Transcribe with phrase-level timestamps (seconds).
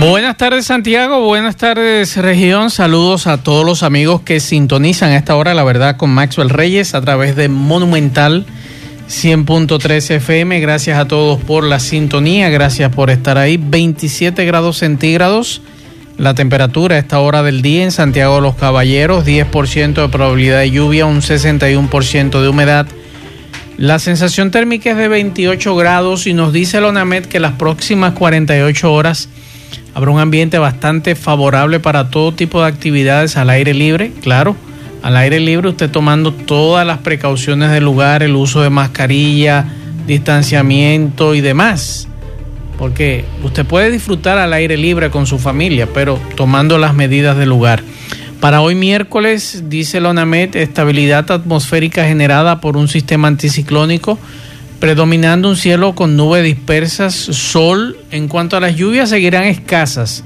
[0.00, 5.34] Buenas tardes Santiago, buenas tardes región, saludos a todos los amigos que sintonizan a esta
[5.36, 8.44] hora, la verdad, con Maxwell Reyes a través de Monumental
[9.08, 10.60] 100.3 FM.
[10.60, 13.56] Gracias a todos por la sintonía, gracias por estar ahí.
[13.56, 15.62] 27 grados centígrados
[16.16, 20.60] la temperatura a esta hora del día en Santiago de los Caballeros, 10% de probabilidad
[20.60, 22.86] de lluvia, un 61% de humedad.
[23.76, 28.12] La sensación térmica es de 28 grados y nos dice el ONAMED que las próximas
[28.12, 29.28] 48 horas
[29.94, 34.56] habrá un ambiente bastante favorable para todo tipo de actividades al aire libre, claro.
[35.02, 39.66] Al aire libre usted tomando todas las precauciones del lugar, el uso de mascarilla,
[40.06, 42.08] distanciamiento y demás
[42.78, 47.48] porque usted puede disfrutar al aire libre con su familia, pero tomando las medidas del
[47.48, 47.82] lugar.
[48.40, 54.18] Para hoy miércoles, dice la ONAMED, estabilidad atmosférica generada por un sistema anticiclónico,
[54.84, 57.96] predominando un cielo con nubes dispersas, sol.
[58.10, 60.24] En cuanto a las lluvias, seguirán escasas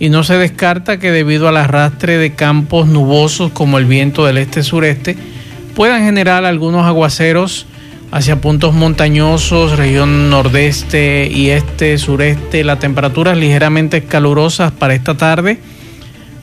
[0.00, 4.38] y no se descarta que debido al arrastre de campos nubosos como el viento del
[4.38, 5.16] este-sureste,
[5.76, 7.66] puedan generar algunos aguaceros
[8.10, 12.64] hacia puntos montañosos, región nordeste y este, sureste.
[12.64, 15.60] La temperatura es ligeramente calurosas para esta tarde.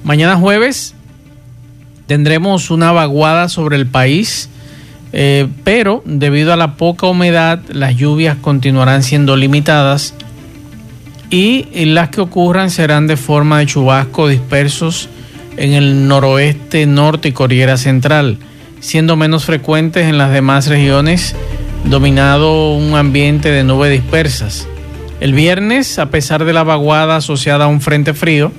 [0.06, 0.96] Mañana jueves
[2.08, 4.50] tendremos una vaguada sobre el país,
[5.12, 10.14] eh, pero debido a la poca humedad, las lluvias continuarán siendo limitadas
[11.30, 15.10] y las que ocurran serán de forma de chubasco dispersos
[15.58, 18.38] en el noroeste, norte y Cordillera Central,
[18.80, 21.36] siendo menos frecuentes en las demás regiones
[21.86, 24.68] dominado un ambiente de nubes dispersas.
[25.19, 28.52] El viernes, a pesar de la vaguada asociada a un frente frío,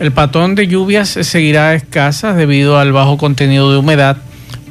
[0.00, 4.18] el patrón de lluvias seguirá escasas debido al bajo contenido de humedad,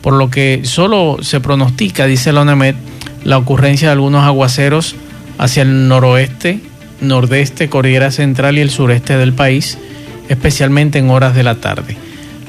[0.01, 2.75] por lo que solo se pronostica, dice la ONEMED,
[3.23, 4.95] la ocurrencia de algunos aguaceros
[5.37, 6.59] hacia el noroeste,
[7.01, 9.77] nordeste, cordillera central y el sureste del país,
[10.29, 11.97] especialmente en horas de la tarde.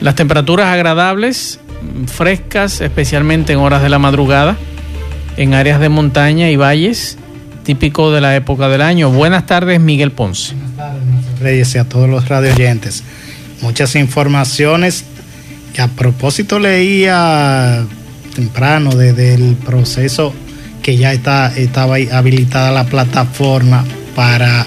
[0.00, 1.60] Las temperaturas agradables,
[2.06, 4.56] frescas, especialmente en horas de la madrugada,
[5.36, 7.18] en áreas de montaña y valles,
[7.64, 9.10] típico de la época del año.
[9.10, 10.54] Buenas tardes, Miguel Ponce.
[10.54, 13.04] Buenas tardes, Reyes, y a todos los radio oyentes.
[13.60, 15.04] Muchas informaciones
[15.78, 17.86] que a propósito leía
[18.34, 20.34] temprano desde el proceso
[20.82, 23.84] que ya está, estaba habilitada la plataforma
[24.16, 24.66] para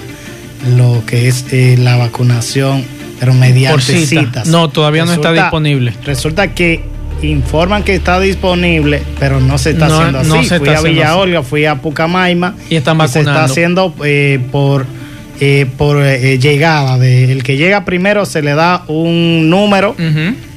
[0.77, 2.85] lo que es eh, la vacunación,
[3.19, 4.47] pero mediante citas.
[4.47, 5.93] No, todavía no está disponible.
[6.05, 6.85] Resulta que
[7.21, 10.47] informan que está disponible, pero no se está haciendo así.
[10.47, 13.11] fui a Villa Olga, fui a Pucamaima y, están vacunando.
[13.11, 14.85] se está haciendo eh, por
[15.41, 16.99] eh, por eh, llegada.
[16.99, 19.93] De, el que llega primero se le da un número o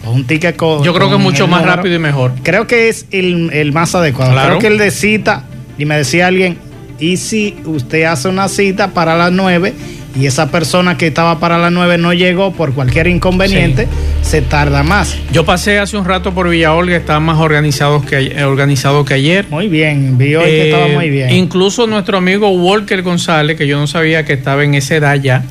[0.07, 0.57] un ticket.
[0.59, 2.33] Yo creo que es mucho más rápido y mejor.
[2.43, 4.35] Creo que es el, más adecuado.
[4.35, 5.45] Creo que el de cita,
[5.79, 6.59] y me decía alguien,
[6.99, 9.75] ¿y si usted hace una cita para las 9
[10.17, 13.89] y esa persona que estaba para las 9 no llegó por cualquier inconveniente,
[14.23, 15.17] se tarda más.
[15.33, 19.47] Yo pasé hace un rato por Villa Olga, estaba más organizado que, organizado que ayer.
[19.51, 21.31] Muy bien, vi hoy que estaba muy bien.
[21.31, 25.45] Incluso nuestro amigo Walker González, que yo no sabía que estaba en esa edad ya.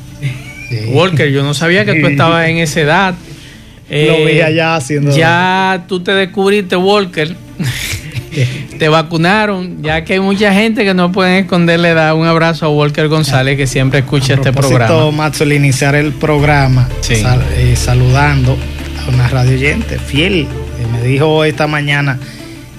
[0.88, 3.14] Walker, yo no sabía que tú estabas en esa edad.
[3.88, 5.14] Lo vi allá haciendo.
[5.16, 7.36] Ya tú te descubriste, Walker.
[8.78, 12.68] te vacunaron, ya que hay mucha gente que no pueden esconderle da un abrazo a
[12.68, 15.10] Walker González que siempre escucha este programa.
[15.12, 18.56] Macho, al iniciar el programa, eh, saludando
[19.04, 20.46] a una radio oyente fiel,
[20.78, 22.18] que me dijo esta mañana,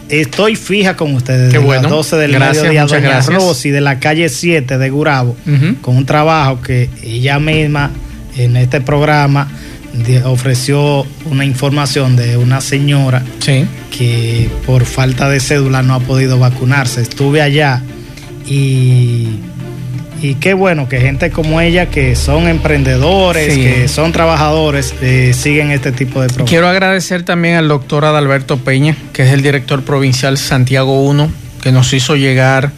[0.09, 1.83] estoy fija con ustedes Qué bueno.
[1.83, 3.35] las 12 del gracias, mediodía, Doña gracias.
[3.35, 5.37] Rosy de la calle 7 de Gurabo,
[5.81, 7.91] con un trabajo que ella misma
[8.37, 9.47] en este programa
[10.25, 17.01] ofreció una información de una señora que por falta de cédula no ha podido vacunarse.
[17.01, 17.81] Estuve allá
[18.47, 19.39] y,
[20.21, 25.71] y qué bueno que gente como ella, que son emprendedores, que son trabajadores, eh, siguen
[25.71, 26.49] este tipo de programas.
[26.49, 31.31] Quiero agradecer también al doctor Adalberto Peña, que es el director provincial Santiago 1,
[31.61, 32.71] que nos hizo llegar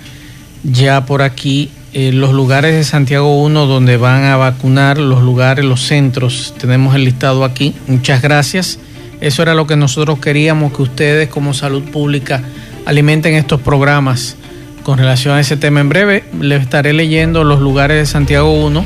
[0.63, 5.65] ya por aquí eh, los lugares de Santiago 1 donde van a vacunar, los lugares,
[5.65, 7.73] los centros, tenemos el listado aquí.
[7.87, 8.79] Muchas gracias.
[9.21, 12.43] Eso era lo que nosotros queríamos, que ustedes como salud pública
[12.85, 14.35] alimenten estos programas
[14.83, 15.81] con relación a ese tema.
[15.81, 18.85] En breve les estaré leyendo los lugares de Santiago 1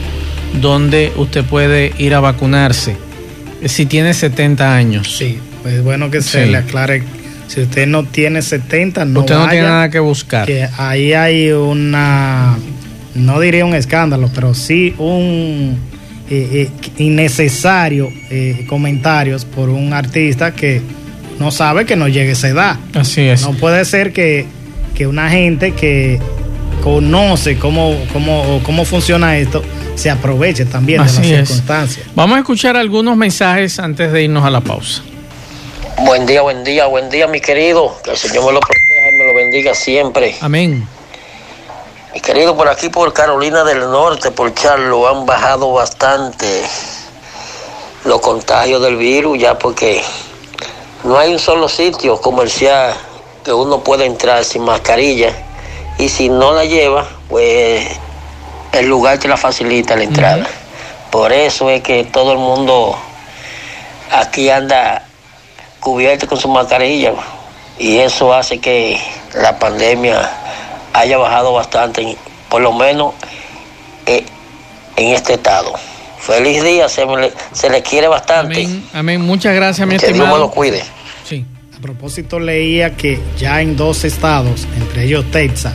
[0.60, 2.96] donde usted puede ir a vacunarse.
[3.66, 5.16] si tiene 70 años.
[5.16, 7.04] Sí, pues bueno que se le aclare.
[7.48, 10.48] Si usted no tiene 70, no Usted no tiene nada que buscar.
[10.48, 12.58] Que ahí hay una,
[13.16, 15.78] no diría un escándalo, pero sí un
[16.30, 20.82] eh, eh, innecesario eh, comentarios por un artista que
[21.40, 22.80] no sabe que no llegue a esa edad.
[22.94, 23.42] Así es.
[23.42, 24.46] No puede ser que,
[24.96, 26.20] que una gente que
[26.84, 29.64] conoce cómo, cómo, cómo funciona esto
[29.96, 32.08] se aproveche también de las circunstancias.
[32.16, 35.04] Vamos a escuchar algunos mensajes antes de irnos a la pausa.
[36.06, 38.00] Buen día, buen día, buen día, mi querido.
[38.04, 40.36] Que el Señor me lo proteja y me lo bendiga siempre.
[40.42, 40.88] Amén.
[42.14, 46.62] Mi querido, por aquí, por Carolina del Norte, por Charlo, han bajado bastante
[48.04, 50.04] los contagios del virus, ya porque
[51.06, 52.94] no hay un solo sitio comercial
[53.46, 55.32] que uno pueda entrar sin mascarilla.
[56.00, 57.88] Y si no la lleva, pues
[58.74, 60.46] el lugar te la facilita la entrada.
[61.12, 62.98] Por eso es que todo el mundo
[64.12, 65.06] aquí anda
[65.80, 67.14] cubierto con su mascarilla
[67.80, 69.00] y eso hace que
[69.34, 70.30] la pandemia
[70.94, 72.18] haya bajado bastante,
[72.50, 73.14] por lo menos
[74.06, 74.24] eh,
[74.96, 75.74] en este estado.
[76.20, 77.06] Feliz día, se,
[77.52, 78.68] se le quiere bastante.
[78.94, 80.84] Amén, muchas gracias, mi que Dios me lo cuide.
[81.28, 81.46] Sí.
[81.76, 85.74] A propósito, leía que ya en dos estados, entre ellos Texas,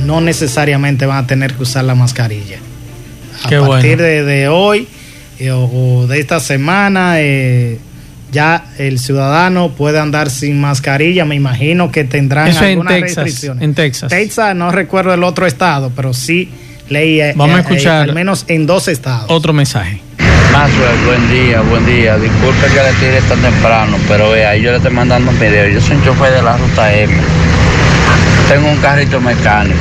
[0.00, 2.58] no necesariamente van a tener que usar la mascarilla.
[3.44, 4.86] A partir de, hoy
[5.40, 7.78] eh, o, de esta semana, eh,
[8.32, 11.24] ya el ciudadano puede andar sin mascarilla.
[11.24, 13.62] Me imagino que tendrán algunas restricciones.
[13.62, 14.08] En Texas.
[14.08, 16.50] Texas, no recuerdo el otro estado, pero sí
[16.88, 17.20] leí.
[17.20, 18.08] Eh, Vamos a escuchar.
[18.08, 19.26] al menos en dos estados.
[19.28, 20.00] Otro mensaje.
[21.04, 22.16] buen día, buen día.
[22.16, 25.68] Disculpe que le tire tan temprano, pero vea, yo le estoy mandando un video.
[25.68, 27.14] Yo soy un chofer de la ruta M.
[28.48, 29.76] Tengo un carrito mecánico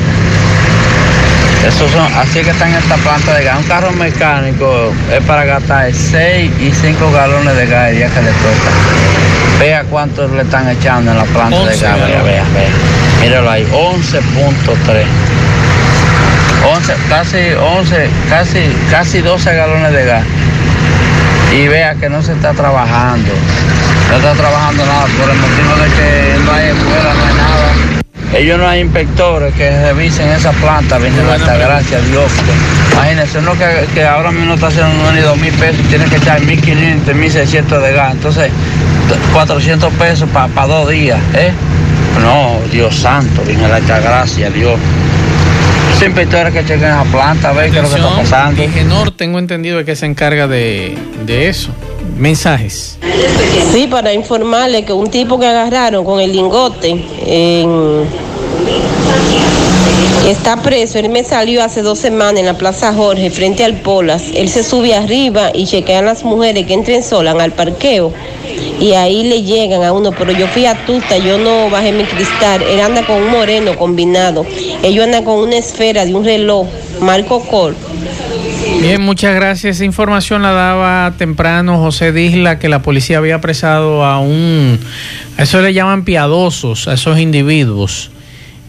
[1.67, 3.57] esos son, así que están en esta planta de gas.
[3.59, 8.21] Un carro mecánico es para gastar 6 y 5 galones de gas el día que
[8.21, 8.71] le toca.
[9.59, 11.97] Vea cuánto le están echando en la planta de gas.
[11.97, 12.69] Vea, vea, vea.
[13.21, 15.05] Míralo ahí, 11.3.
[16.63, 20.23] 11, casi 11, casi, casi 12 galones de gas.
[21.53, 23.31] Y vea que no se está trabajando.
[24.09, 28.01] No está trabajando nada por el motivo de que no hay escuela, no hay nada.
[28.33, 32.31] Ellos no hay inspectores que revisen esa planta, viene la gracias a Dios.
[32.93, 33.51] Imagínense, uno
[33.93, 37.93] que, ahora mismo está haciendo ni dos mil pesos, tiene que echar 1.500, 1.600 de
[37.93, 38.13] gas.
[38.13, 38.51] Entonces,
[39.33, 41.51] 400 pesos para dos días, ¿eh?
[42.21, 44.79] No, Dios santo, viene la gracia, Dios.
[46.03, 48.63] Inspectores que chequen esa planta, a ver qué es lo que está pasando.
[48.73, 51.71] Genor, tengo entendido que se encarga de, de eso.
[52.21, 52.99] Mensajes.
[53.73, 57.03] Sí, para informarle que un tipo que agarraron con el lingote
[60.27, 60.99] está preso.
[60.99, 64.21] Él me salió hace dos semanas en la Plaza Jorge, frente al Polas.
[64.35, 68.13] Él se sube arriba y chequean las mujeres que entren solas al parqueo.
[68.79, 72.03] Y ahí le llegan a uno, pero yo fui a tuta, yo no bajé mi
[72.03, 72.61] cristal.
[72.61, 74.45] Él anda con un moreno combinado.
[74.83, 76.67] Ellos andan con una esfera de un reloj,
[76.99, 77.75] Marco Col
[78.81, 79.75] Bien, muchas gracias.
[79.75, 84.79] Esa información la daba temprano José Disla, que la policía había apresado a un,
[85.37, 88.09] a eso le llaman piadosos, a esos individuos,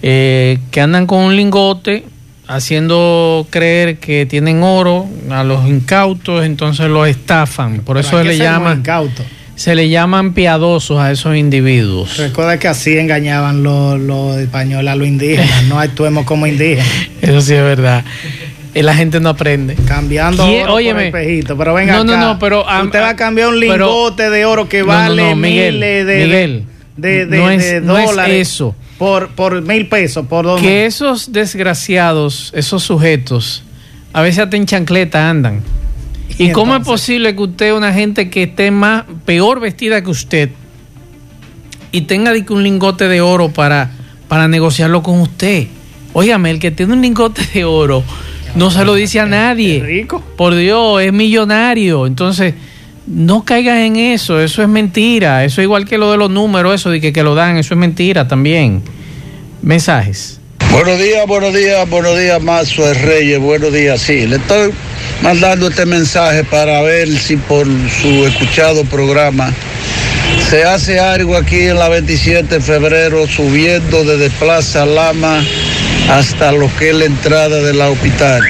[0.02, 2.04] eh, que andan con un lingote
[2.46, 7.80] haciendo creer que tienen oro a los incautos, entonces los estafan.
[7.80, 8.82] Por eso se le llaman...
[9.54, 12.16] Se le llaman piadosos a esos individuos.
[12.16, 16.88] Recuerda que así engañaban los, los españoles a los indígenas, no actuemos como indígenas.
[17.20, 18.02] Eso sí es verdad.
[18.74, 19.74] La gente no aprende.
[19.86, 21.56] Cambiando oro espejito.
[21.58, 24.82] Pero venga no, no, no, pero usted va a cambiar un lingote de oro que
[24.82, 26.64] vale miles de,
[26.96, 28.48] de, dólares.
[28.48, 28.74] eso.
[28.98, 30.26] Por, por mil pesos.
[30.26, 33.62] Por Que esos desgraciados, esos sujetos,
[34.12, 35.62] a veces hasta en chancleta andan.
[36.38, 40.50] ¿Y, cómo es posible que usted, una gente que esté más, peor vestida que usted,
[41.90, 43.90] y tenga un lingote de oro para,
[44.28, 45.66] para negociarlo con usted?
[46.14, 48.02] Óigame, el que tiene un lingote de oro
[48.54, 49.82] no se lo dice a nadie.
[49.82, 50.22] rico.
[50.36, 52.06] Por Dios, es millonario.
[52.06, 52.54] Entonces,
[53.06, 54.40] no caigas en eso.
[54.40, 55.44] Eso es mentira.
[55.44, 57.56] Eso es igual que lo de los números, eso de que, que lo dan.
[57.56, 58.82] Eso es mentira también.
[59.62, 60.40] Mensajes.
[60.72, 64.00] Buenos días, buenos días, buenos días, Mazo Reyes, buenos días.
[64.00, 64.72] Sí, le estoy
[65.22, 69.52] mandando este mensaje para ver si por su escuchado programa
[70.48, 75.44] se hace algo aquí en la 27 de febrero subiendo desde Plaza Lama
[76.08, 78.42] hasta lo que es la entrada de la hospital.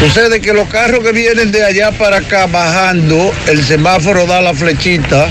[0.00, 4.52] Sucede que los carros que vienen de allá para acá bajando, el semáforo da la
[4.54, 5.28] flechita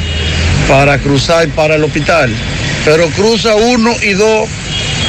[0.68, 2.34] para cruzar para el hospital.
[2.84, 4.50] Pero cruza uno y dos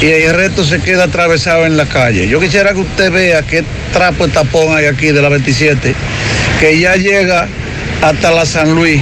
[0.01, 2.27] y el resto se queda atravesado en la calle.
[2.27, 5.95] Yo quisiera que usted vea qué trapo de tapón hay aquí de la 27,
[6.59, 7.47] que ya llega
[8.01, 9.01] hasta la San Luis.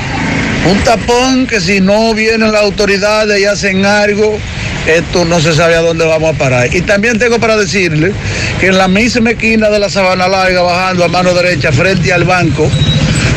[0.69, 4.39] Un tapón que si no vienen las autoridades y hacen algo,
[4.87, 6.73] esto no se sabe a dónde vamos a parar.
[6.73, 8.11] Y también tengo para decirle
[8.59, 12.23] que en la misma esquina de la Sabana Larga, bajando a mano derecha frente al
[12.23, 12.69] banco,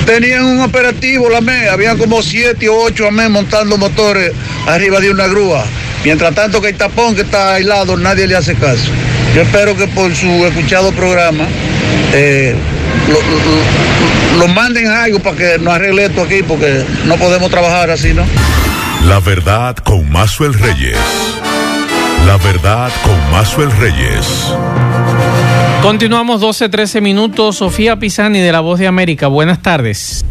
[0.07, 4.33] tenían un operativo, la MEA, habían como siete o ocho AME montando motores
[4.67, 5.65] arriba de una grúa.
[6.05, 8.91] Mientras tanto que el tapón que está aislado, nadie le hace caso.
[9.35, 11.47] Yo espero que por su escuchado programa
[12.15, 12.55] eh,
[14.39, 18.25] lo, manden algo para que nos arregle esto aquí, porque no podemos trabajar así, ¿no?
[19.07, 20.99] La verdad con Mazuel Reyes.
[22.27, 24.53] La verdad con Mazuel Reyes.
[25.83, 27.57] Continuamos 12-13 minutos.
[27.57, 29.29] Sofía Pisani de La Voz de América.
[29.29, 30.25] Buenas tardes.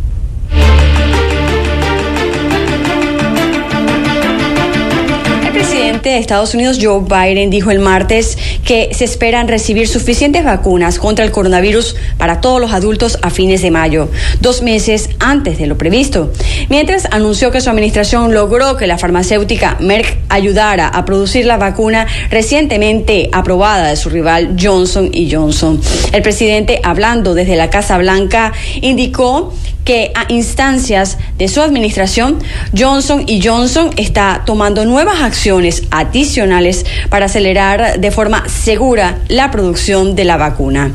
[6.03, 11.25] De Estados Unidos, Joe Biden, dijo el martes que se esperan recibir suficientes vacunas contra
[11.25, 15.77] el coronavirus para todos los adultos a fines de mayo, dos meses antes de lo
[15.77, 16.31] previsto.
[16.69, 22.07] Mientras anunció que su administración logró que la farmacéutica Merck ayudara a producir la vacuna
[22.29, 25.81] recientemente aprobada de su rival Johnson Johnson.
[26.11, 29.53] El presidente, hablando desde la Casa Blanca, indicó
[29.87, 32.39] que a instancias de su administración,
[32.77, 40.13] Johnson y Johnson está tomando nuevas acciones adicionales para acelerar de forma segura la producción
[40.13, 40.91] de la vacuna.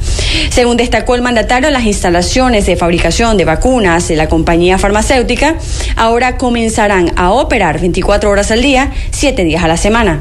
[0.50, 5.56] Según destacó el mandatario, las instalaciones de fabricación de vacunas de la compañía farmacéutica
[5.96, 10.20] ahora comenzarán a operar 24 horas al día, 7 días a la semana.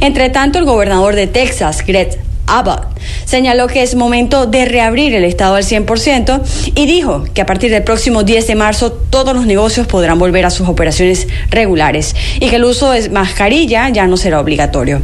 [0.00, 2.86] Entre tanto, el gobernador de Texas, Greg Abbott
[3.24, 6.42] señaló que es momento de reabrir el Estado al 100%
[6.74, 10.44] y dijo que a partir del próximo 10 de marzo todos los negocios podrán volver
[10.44, 15.00] a sus operaciones regulares y que el uso de mascarilla ya no será obligatorio.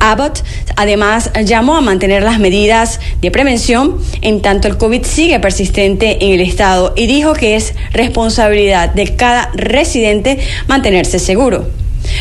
[0.00, 0.42] Abbott
[0.76, 6.32] además llamó a mantener las medidas de prevención en tanto el COVID sigue persistente en
[6.32, 11.66] el Estado y dijo que es responsabilidad de cada residente mantenerse seguro.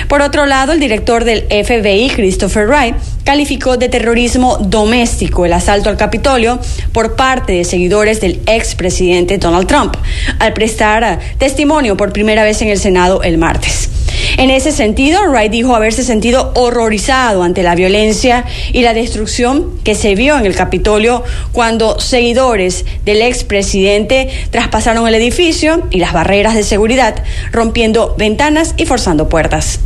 [0.07, 5.89] Por otro lado, el director del FBI, Christopher Wright, calificó de terrorismo doméstico el asalto
[5.89, 6.59] al Capitolio
[6.93, 9.95] por parte de seguidores del expresidente Donald Trump,
[10.39, 13.89] al prestar testimonio por primera vez en el Senado el martes.
[14.37, 19.95] En ese sentido, Wright dijo haberse sentido horrorizado ante la violencia y la destrucción que
[19.95, 26.55] se vio en el Capitolio cuando seguidores del expresidente traspasaron el edificio y las barreras
[26.55, 29.79] de seguridad, rompiendo ventanas y forzando puertas.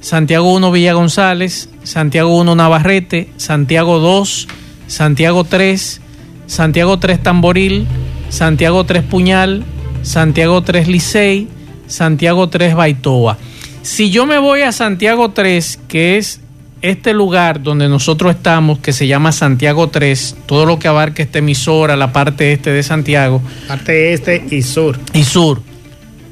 [0.00, 4.48] Santiago 1 Villa González, Santiago 1 Navarrete, Santiago 2,
[4.88, 6.00] Santiago 3,
[6.46, 7.86] Santiago 3 Tamboril,
[8.28, 9.64] Santiago 3 Puñal,
[10.02, 11.48] Santiago 3 Licey,
[11.86, 13.38] Santiago 3 Baitoa.
[13.82, 16.40] Si yo me voy a Santiago 3, que es
[16.82, 21.38] este lugar donde nosotros estamos, que se llama Santiago 3, todo lo que abarca esta
[21.38, 23.42] emisora, la parte este de Santiago.
[23.68, 24.98] Parte este y sur.
[25.12, 25.62] Y sur.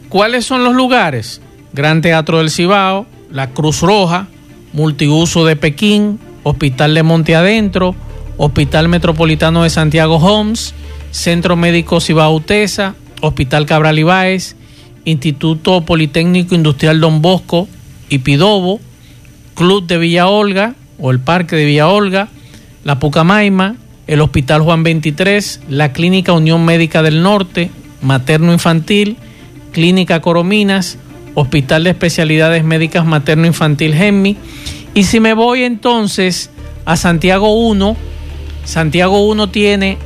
[0.09, 1.43] ¿Cuáles son los lugares?
[1.73, 4.27] Gran Teatro del Cibao, la Cruz Roja,
[4.73, 7.95] Multiuso de Pekín, Hospital de Monte Adentro,
[8.39, 10.75] Hospital Metropolitano de Santiago Homes,
[11.11, 14.57] Centro Médico Cibao Utesa, Hospital Cabral Ibáez,
[15.05, 17.69] Instituto Politécnico Industrial Don Bosco
[18.09, 18.81] y Pidobo,
[19.59, 22.29] Club de Villa Olga o el Parque de Villa Olga,
[22.85, 23.75] la Pucamaima,
[24.07, 29.17] el Hospital Juan 23, la Clínica Unión Médica del Norte, Materno Infantil,
[29.73, 30.97] Clínica Corominas,
[31.35, 34.37] Hospital de Especialidades Médicas Materno Infantil GEMMI.
[34.95, 36.51] Y si me voy entonces
[36.85, 37.97] a Santiago 1,
[38.65, 39.99] Santiago 1 tiene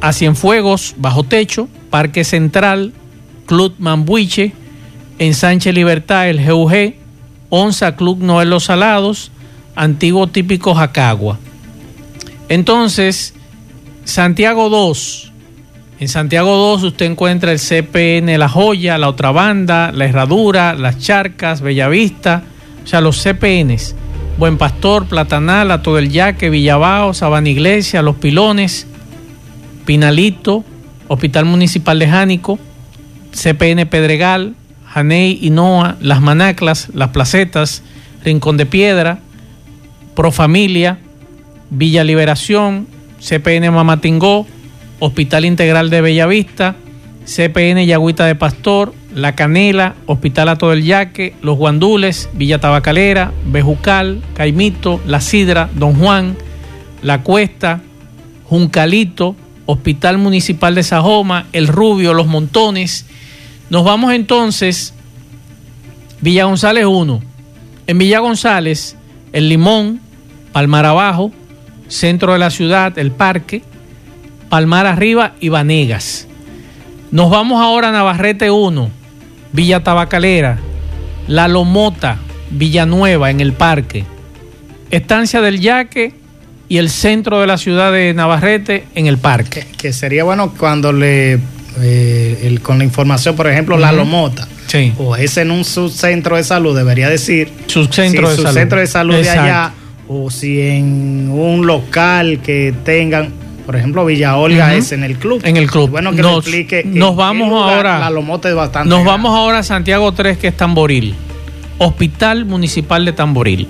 [0.00, 2.92] a Cienfuegos, Bajo Techo, Parque Central,
[3.46, 4.52] Club Mambuiche,
[5.20, 7.03] Ensanche Libertad, el GUG,
[7.56, 9.30] Onza Club Noel Los Salados,
[9.76, 11.38] antiguo típico Jacagua.
[12.48, 13.32] Entonces,
[14.04, 15.32] Santiago 2.
[16.00, 20.98] En Santiago 2 usted encuentra el CPN La Joya, La Otra Banda, La Herradura, Las
[20.98, 22.42] Charcas, Bellavista,
[22.82, 23.94] o sea, los CPNs.
[24.36, 28.88] Buen Pastor, Platanal, Ato del Yaque, Villabao, Sabana Iglesia, Los Pilones,
[29.84, 30.64] Pinalito,
[31.06, 32.58] Hospital Municipal de Jánico,
[33.30, 34.56] CPN Pedregal,
[34.94, 37.82] Janey, Inoa, Las Manaclas, Las Placetas,
[38.24, 39.18] Rincón de Piedra,
[40.14, 40.98] Profamilia,
[41.70, 42.86] Villa Liberación,
[43.18, 44.46] CPN Mamatingó,
[45.00, 46.76] Hospital Integral de Bellavista,
[47.26, 54.22] CPN Yagüita de Pastor, La Canela, Hospital Ato del Yaque, Los Guandules, Villa Tabacalera, Bejucal,
[54.34, 56.36] Caimito, La Sidra, Don Juan,
[57.02, 57.80] La Cuesta,
[58.44, 59.34] Juncalito,
[59.66, 63.06] Hospital Municipal de Sajoma, El Rubio, Los Montones.
[63.74, 64.94] Nos vamos entonces,
[66.20, 67.20] Villa González 1.
[67.88, 68.94] En Villa González,
[69.32, 70.00] El Limón,
[70.52, 71.32] Palmar Abajo,
[71.88, 73.64] Centro de la Ciudad, El Parque,
[74.48, 76.28] Palmar Arriba y Vanegas.
[77.10, 78.90] Nos vamos ahora a Navarrete 1,
[79.50, 80.60] Villa Tabacalera,
[81.26, 82.18] La Lomota,
[82.50, 84.04] Villanueva en el Parque,
[84.92, 86.14] Estancia del Yaque
[86.68, 89.66] y el centro de la ciudad de Navarrete en el Parque.
[89.76, 91.40] Que, sería bueno cuando le,
[91.80, 94.46] eh, con la información, por ejemplo, La Lomota.
[94.66, 94.92] Sí.
[94.98, 97.50] O es en un subcentro de salud, debería decir.
[97.66, 98.52] Subcentro de salud.
[98.52, 99.72] centro de salud de allá.
[100.08, 103.32] O si en un local que tengan
[103.64, 105.40] por ejemplo, Villa Olga es en el club.
[105.42, 105.88] En el club.
[105.88, 106.82] Bueno, que nos, explique.
[106.84, 107.98] Nos vamos ahora.
[107.98, 108.90] La Lomote es bastante.
[108.90, 111.14] Nos vamos ahora a Santiago 3, que es Tamboril.
[111.78, 113.66] Hospital Municipal de Tamboril.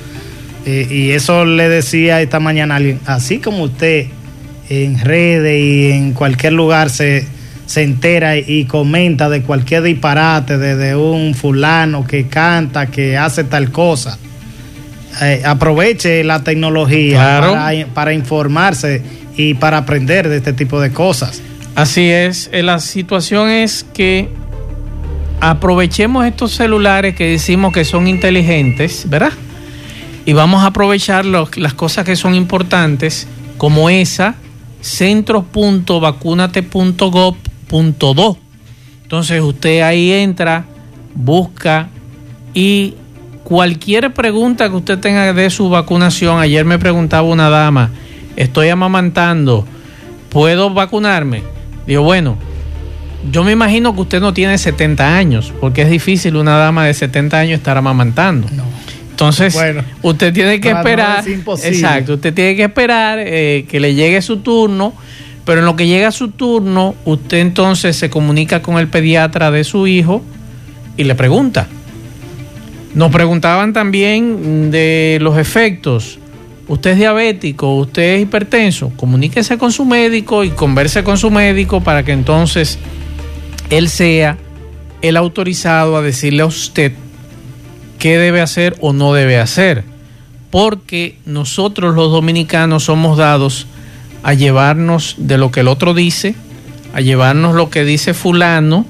[0.66, 4.06] eh, y eso le decía esta mañana a alguien así como usted
[4.68, 7.24] en redes y en cualquier lugar se,
[7.66, 13.70] se entera y comenta de cualquier disparate de, un fulano que canta que hace tal
[13.70, 14.18] cosa.
[15.22, 19.02] Eh, aproveche la tecnología para, para informarse
[19.36, 21.42] y para aprender de este tipo de cosas.
[21.74, 24.30] Así es, eh, la situación es que
[25.40, 29.32] aprovechemos estos celulares que decimos que son inteligentes, ¿verdad?
[30.24, 34.36] Y vamos a aprovechar las cosas que son importantes, como esa,
[37.68, 38.38] centros.vacunate.gov.do.
[39.02, 40.64] Entonces usted ahí entra,
[41.14, 41.88] busca
[42.54, 42.94] y
[43.44, 47.90] cualquier pregunta que usted tenga de su vacunación, ayer me preguntaba una dama,
[48.34, 49.64] estoy amamantando,
[50.28, 51.44] ¿puedo vacunarme?
[51.86, 52.36] Digo, bueno,
[53.30, 56.94] yo me imagino que usted no tiene 70 años, porque es difícil una dama de
[56.94, 58.48] 70 años estar amamantando.
[58.50, 58.64] No.
[59.10, 59.56] Entonces,
[60.02, 61.24] usted tiene que esperar.
[61.26, 64.92] exacto, usted tiene que esperar eh, que le llegue su turno,
[65.46, 69.64] pero en lo que llega su turno, usted entonces se comunica con el pediatra de
[69.64, 70.22] su hijo
[70.98, 71.66] y le pregunta.
[72.94, 76.18] Nos preguntaban también de los efectos
[76.68, 81.80] usted es diabético, usted es hipertenso, comuníquese con su médico y converse con su médico
[81.80, 82.78] para que entonces
[83.70, 84.38] él sea
[85.02, 86.92] el autorizado a decirle a usted
[87.98, 89.84] qué debe hacer o no debe hacer.
[90.50, 93.66] Porque nosotros los dominicanos somos dados
[94.26, 96.34] a llevarnos de lo que el otro dice,
[96.92, 98.84] a llevarnos lo que dice fulano,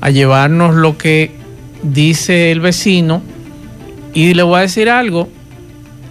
[0.00, 1.32] a llevarnos lo que
[1.82, 3.20] dice el vecino.
[4.14, 5.28] Y le voy a decir algo,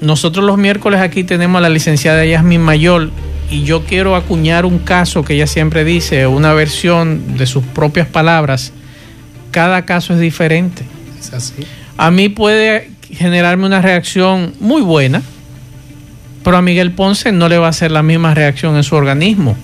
[0.01, 3.11] nosotros los miércoles aquí tenemos a la licenciada Yasmin Mayor
[3.49, 8.07] y yo quiero acuñar un caso que ella siempre dice, una versión de sus propias
[8.07, 8.73] palabras.
[9.51, 10.83] Cada caso es diferente.
[11.17, 11.63] Es así.
[11.95, 15.21] A mí puede generarme una reacción muy buena,
[16.43, 19.55] pero a Miguel Ponce no le va a hacer la misma reacción en su organismo.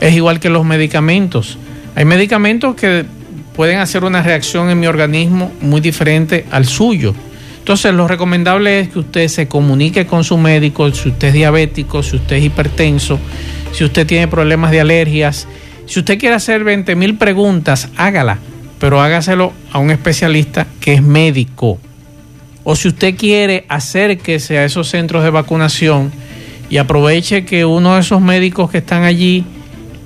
[0.00, 1.58] Es igual que los medicamentos.
[1.94, 3.04] Hay medicamentos que
[3.54, 7.14] pueden hacer una reacción en mi organismo muy diferente al suyo.
[7.58, 12.02] Entonces, lo recomendable es que usted se comunique con su médico, si usted es diabético,
[12.02, 13.18] si usted es hipertenso,
[13.72, 15.48] si usted tiene problemas de alergias.
[15.86, 18.38] Si usted quiere hacer 20 mil preguntas, hágala,
[18.78, 21.78] pero hágaselo a un especialista que es médico.
[22.68, 26.10] O si usted quiere, acérquese a esos centros de vacunación
[26.68, 29.44] y aproveche que uno de esos médicos que están allí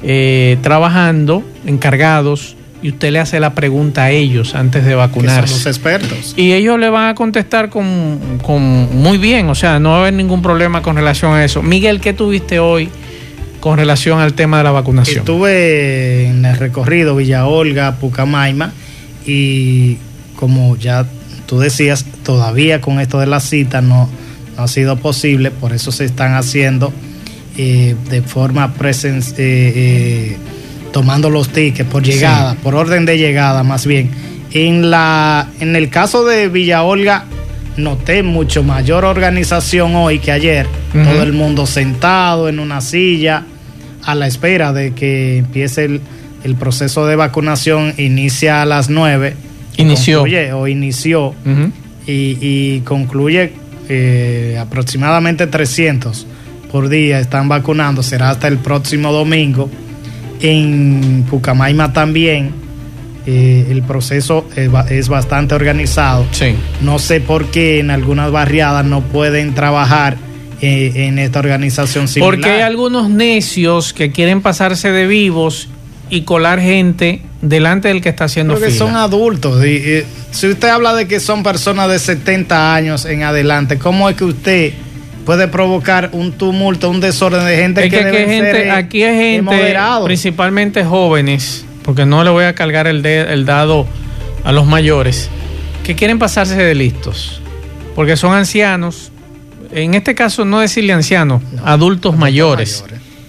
[0.03, 5.55] eh, trabajando, encargados, y usted le hace la pregunta a ellos antes de vacunarse.
[5.55, 6.35] los expertos.
[6.37, 10.01] Y ellos le van a contestar con, con, muy bien, o sea, no va a
[10.01, 11.63] haber ningún problema con relación a eso.
[11.63, 12.91] Miguel, ¿qué tuviste hoy
[13.61, 15.21] con relación al tema de la vacunación?
[15.21, 18.75] Estuve en el recorrido Villa Olga, Pucamaima,
[19.25, 19.97] y
[20.37, 21.07] como ya
[21.51, 24.09] tú decías, todavía con esto de la cita no,
[24.57, 26.93] no ha sido posible, por eso se están haciendo
[27.59, 29.35] eh, de forma presencial.
[29.39, 30.37] Eh, eh,
[30.93, 34.11] tomando los tickets por llegada, por orden de llegada más bien.
[34.53, 37.25] En, la, en el caso de Villa Olga,
[37.77, 40.67] noté mucho mayor organización hoy que ayer.
[40.93, 43.45] Todo el mundo sentado en una silla
[44.03, 45.85] a la espera de que empiece
[46.45, 47.95] el, proceso de vacunación.
[47.97, 49.50] Inicia a las 9.
[49.81, 50.23] Inició.
[50.23, 51.35] o inició.
[52.07, 53.53] y, concluye
[53.89, 56.27] eh, aproximadamente 300
[56.71, 58.03] por día están vacunando.
[58.03, 59.69] Será hasta el próximo domingo.
[60.41, 62.53] En Pucamaima también
[63.27, 66.25] eh, el proceso es, bastante organizado.
[66.31, 66.55] Sí.
[66.81, 70.17] No sé por qué en algunas barriadas no pueden trabajar
[70.61, 72.35] eh, en esta organización similar.
[72.35, 75.69] Porque hay algunos necios que quieren pasarse de vivos
[76.09, 79.65] y colar gente delante del que está haciendo Porque son adultos.
[79.65, 84.17] Y, si usted habla de que son personas de 70 años en adelante, ¿cómo es
[84.17, 84.73] que usted
[85.25, 89.77] puede provocar un tumulto, un desorden de gente que, que gente, eh, aquí hay gente,
[90.05, 93.87] principalmente jóvenes, porque no le voy a cargar el, el dado
[94.45, 95.29] a los mayores,
[95.85, 97.41] que quieren pasarse de listos,
[97.95, 99.13] porque son ancianos,
[99.73, 102.85] en este caso no decirle ancianos, adultos, mayores.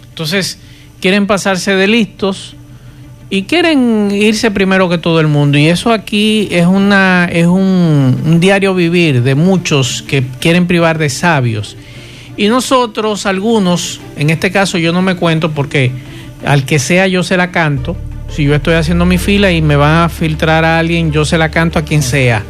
[0.09, 0.57] Entonces,
[0.99, 2.55] quieren pasarse de listos
[3.31, 5.57] y quieren irse primero que todo el mundo.
[5.57, 10.99] Y eso aquí es, una, es un, un diario vivir de muchos que quieren privar
[10.99, 11.75] de sabios
[12.37, 15.91] y nosotros, algunos, en este caso yo no me cuento porque
[16.45, 17.95] al que sea yo se la canto.
[18.29, 21.37] Si yo estoy haciendo mi fila y me van a filtrar a alguien, yo se
[21.37, 22.43] la canto a quien sea.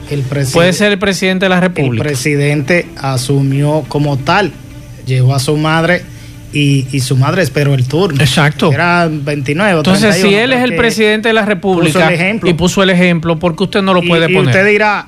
[0.54, 2.04] Puede ser el presidente de la República.
[2.04, 4.52] El presidente asumió como tal,
[5.08, 6.04] llevó a su madre
[6.54, 8.22] y, su madre esperó el turno.
[8.22, 8.72] Exacto.
[8.72, 9.78] Era 29.
[9.78, 12.12] Entonces, si él es el presidente de la República
[12.44, 14.44] y puso el ejemplo, ¿por qué usted no lo puede poner?
[14.44, 15.08] Y usted dirá,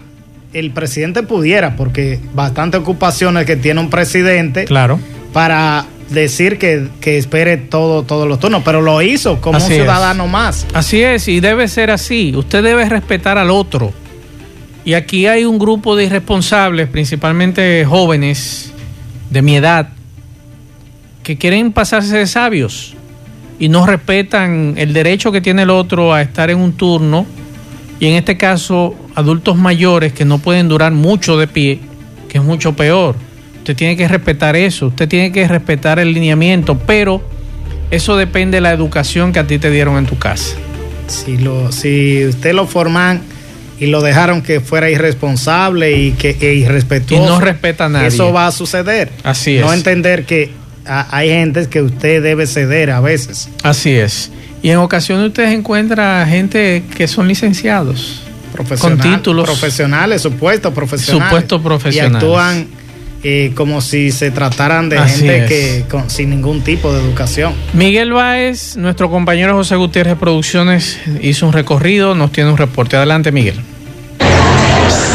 [0.53, 4.65] el presidente pudiera, porque bastante ocupaciones que tiene un presidente.
[4.65, 4.99] Claro.
[5.33, 10.65] Para decir que, espere todo, todos los turnos, pero lo hizo como un ciudadano más.
[10.73, 12.33] Así es, y debe ser así.
[12.35, 13.91] Usted debe respetar al otro.
[14.85, 18.71] Y aquí hay un grupo de irresponsables, principalmente jóvenes
[19.29, 19.89] de mi edad,
[21.23, 22.93] que quieren pasarse de sabios
[23.59, 27.25] y no respetan el derecho que tiene el otro a estar en un turno
[27.99, 31.79] y en este caso adultos mayores que no pueden durar mucho de pie,
[32.27, 33.15] que es mucho peor.
[33.59, 37.23] Usted tiene que respetar eso, usted tiene que respetar el lineamiento, pero
[37.91, 40.57] eso depende de la educación que a ti te dieron en tu casa.
[41.07, 43.21] Si, lo, si usted lo forman
[43.79, 48.07] y lo dejaron que fuera irresponsable y que e irrespetuoso, y no respeta a nadie.
[48.07, 49.11] Eso va a suceder.
[49.23, 49.61] Así es.
[49.61, 50.51] No entender que
[50.85, 53.49] hay gente que usted debe ceder a veces.
[53.63, 54.31] Así es.
[54.61, 58.21] Y en ocasiones usted encuentra gente que son licenciados.
[58.79, 59.45] con títulos.
[59.45, 61.29] Profesionales, supuestos profesionales.
[61.29, 62.13] Supuestos profesionales.
[62.13, 62.67] Y actúan
[63.25, 67.53] eh, como si se trataran de gente que sin ningún tipo de educación.
[67.73, 72.97] Miguel Báez, nuestro compañero José Gutiérrez Producciones, hizo un recorrido, nos tiene un reporte.
[72.97, 73.55] Adelante, Miguel.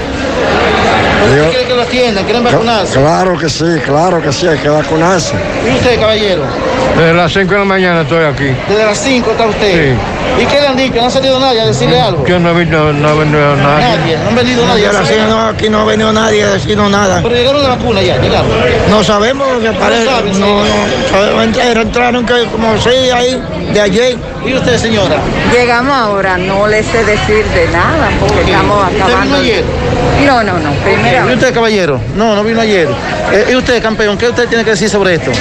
[1.24, 2.24] ¿Usted quiere que lo atiendan?
[2.26, 3.00] ¿Quieren vacunarse?
[3.00, 5.34] Claro que sí, claro que sí, hay que vacunarse.
[5.68, 6.44] ¿Y usted, caballero?
[6.98, 8.52] Desde las 5 de la mañana estoy aquí.
[8.68, 9.96] Desde las 5 está usted.
[9.96, 10.42] Sí.
[10.42, 10.96] ¿Y qué le han dicho?
[10.96, 12.26] ¿No ha salido nadie a decirle algo?
[12.26, 13.98] Yo no he visto, no he venido nadie.
[13.98, 14.88] Nadie, no han venido nadie.
[15.30, 17.20] no, aquí no ha venido nadie a decirnos nada.
[17.22, 18.48] Pero llegaron la vacuna ya, llegaron.
[18.90, 20.06] No sabemos lo que parece.
[20.06, 20.66] saben, No, no,
[21.12, 23.42] sabemos, entraron, que como seis ahí,
[23.74, 24.18] de ayer.
[24.46, 25.18] ¿Y usted, señora?
[25.54, 29.24] Llegamos ahora, no le sé decir de nada porque estamos ¿Usted acabando.
[29.26, 29.64] vino ayer?
[30.26, 30.72] No, no, no,
[31.30, 32.00] ¿Y usted, caballero?
[32.16, 32.88] No, no vino ayer.
[33.32, 34.18] Eh, ¿Y usted, campeón?
[34.18, 35.32] ¿Qué usted tiene que decir sobre esto?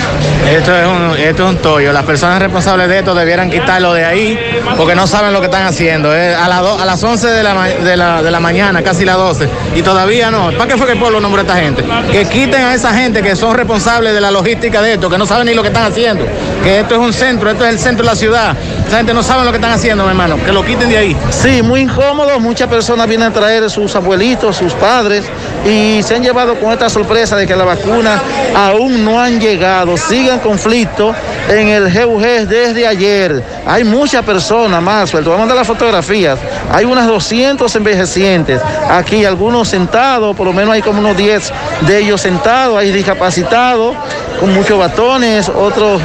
[0.51, 1.93] Esto es, un, esto es un tollo.
[1.93, 4.39] Las personas responsables de esto debieran quitarlo de ahí
[4.77, 6.15] porque no saben lo que están haciendo.
[6.15, 9.05] Es a, la do- a las 11 de la, de, la, de la mañana, casi
[9.05, 9.49] las 12.
[9.75, 10.51] Y todavía no.
[10.53, 11.85] ¿Para qué fue que el pueblo nombró a esta gente?
[12.11, 15.27] Que quiten a esa gente que son responsables de la logística de esto, que no
[15.27, 16.27] saben ni lo que están haciendo.
[16.63, 18.57] Que esto es un centro, esto es el centro de la ciudad.
[18.91, 20.37] Esa gente no sabe lo que están haciendo, mi hermano.
[20.45, 21.17] Que lo quiten de ahí.
[21.31, 22.41] Sí, muy incómodo.
[22.41, 25.25] Muchas personas vienen a traer sus abuelitos, sus padres,
[25.65, 28.21] y se han llevado con esta sorpresa de que las vacunas
[28.53, 29.97] aún no han llegado.
[29.97, 31.15] Sigue en conflicto
[31.49, 33.45] en el GUG desde ayer.
[33.65, 36.41] Hay muchas personas más, te voy a mandar las fotografías.
[36.73, 38.61] Hay unas 200 envejecientes.
[38.91, 42.77] Aquí algunos sentados, por lo menos hay como unos 10 de ellos sentados.
[42.77, 43.95] Hay discapacitados
[44.41, 46.03] con muchos batones, otros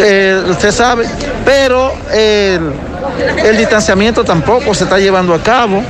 [0.00, 1.06] eh, usted sabe,
[1.48, 2.72] pero el,
[3.42, 5.82] el distanciamiento tampoco se está llevando a cabo.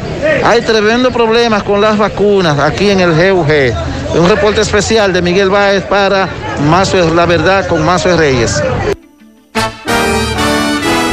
[0.45, 3.75] Hay tremendos problemas con las vacunas aquí en el GUG.
[4.17, 6.29] Un reporte especial de Miguel Báez para
[6.71, 8.63] Mazo es la verdad con Mazo Reyes.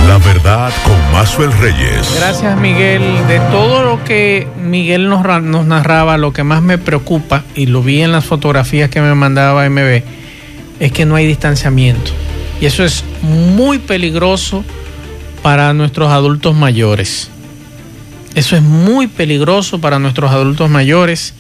[0.08, 2.16] La verdad con Mazuel Reyes.
[2.20, 3.02] Gracias Miguel.
[3.28, 5.26] De todo lo que Miguel nos
[5.66, 9.68] narraba, lo que más me preocupa, y lo vi en las fotografías que me mandaba
[9.68, 10.04] MB,
[10.80, 12.12] es que no hay distanciamiento.
[12.62, 14.64] Y eso es muy peligroso
[15.42, 17.30] para nuestros adultos mayores.
[18.34, 21.34] Eso es muy peligroso para nuestros adultos mayores,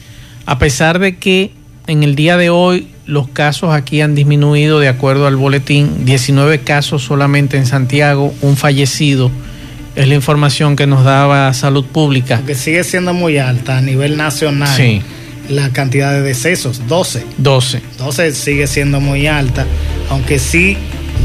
[0.46, 1.52] a pesar de que
[1.88, 6.62] en el día de hoy los casos aquí han disminuido de acuerdo al boletín, 19
[6.62, 9.30] casos solamente en Santiago, un fallecido.
[9.96, 12.42] Es la información que nos daba Salud Pública.
[12.46, 14.76] Que sigue siendo muy alta a nivel nacional.
[14.76, 15.02] Sí.
[15.50, 17.26] La cantidad de decesos, 12.
[17.38, 17.82] 12.
[17.98, 19.66] 12 sigue siendo muy alta,
[20.10, 20.78] aunque sí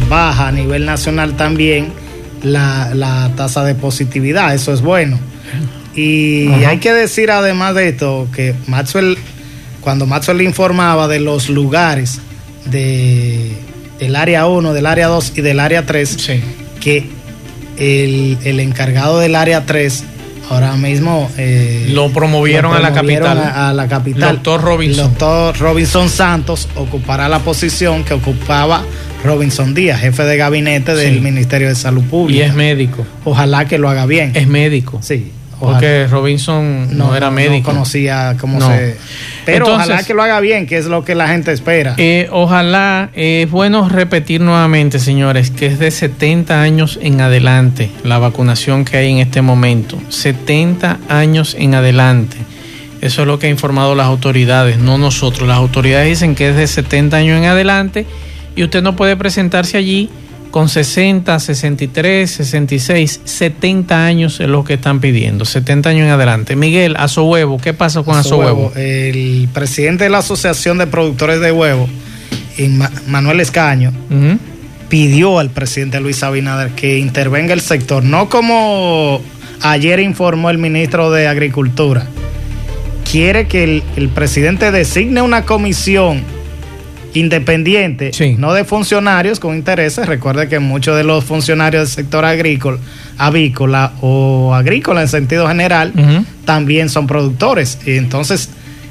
[0.08, 1.92] baja a nivel nacional también
[2.42, 5.18] la, la tasa de positividad, eso es bueno.
[5.94, 6.70] Y Ajá.
[6.70, 9.18] hay que decir además de esto que Maxwell,
[9.80, 12.20] cuando Maxwell informaba de los lugares
[12.66, 13.52] de,
[13.98, 16.16] del área 1, del área 2 y del área 3,
[16.80, 17.08] que
[17.76, 20.04] el, el encargado del área 3
[20.50, 23.38] ahora mismo eh, Lo promovieron a la capital.
[23.38, 24.34] A, a la capital.
[24.34, 25.04] Doctor Robinson.
[25.04, 28.82] El doctor Robinson Santos ocupará la posición que ocupaba
[29.24, 31.20] Robinson Díaz, jefe de gabinete del Sí.
[31.20, 32.46] Ministerio de Salud Y Pública.
[32.46, 33.06] es médico.
[33.24, 34.32] Ojalá que lo haga bien.
[34.34, 34.98] Es médico.
[35.02, 35.30] Sí.
[35.58, 37.68] Porque Robinson no, era médico.
[37.70, 38.66] No conocía cómo No.
[38.68, 38.96] se.
[39.44, 41.94] Pero Entonces- ojalá que lo haga bien, que es lo que la gente espera.
[41.98, 47.90] Eh, ojalá, eh, es bueno repetir nuevamente, señores, que es de 70 años en adelante
[48.04, 49.98] la vacunación que hay en este momento.
[50.08, 52.38] 70 años en adelante.
[53.02, 55.46] Eso es lo que han informado las autoridades, no nosotros.
[55.46, 58.06] Las autoridades dicen que es de 70 años en adelante
[58.56, 60.10] y usted no puede presentarse allí
[60.50, 65.44] con 60, 63, 66, 70 años es lo que están pidiendo.
[65.44, 66.56] 70 años en adelante.
[66.56, 68.72] Miguel, Aso Huevo, ¿qué pasa con Aso Huevo?
[68.74, 71.88] El presidente de la Asociación de Productores de Huevo,
[73.06, 73.92] Manuel Escaño,
[74.88, 79.22] pidió al presidente Luis Abinader que intervenga el sector, no como
[79.62, 82.06] ayer informó el ministro de Agricultura.
[83.08, 86.22] Quiere que el, el presidente designe una comisión
[87.14, 90.06] independiente, no de funcionarios con intereses.
[90.06, 92.78] Recuerde que muchos de los funcionarios del sector agrícola,
[93.18, 95.92] avícola o agrícola en sentido general,
[96.44, 97.78] también son productores.
[97.86, 98.50] Y entonces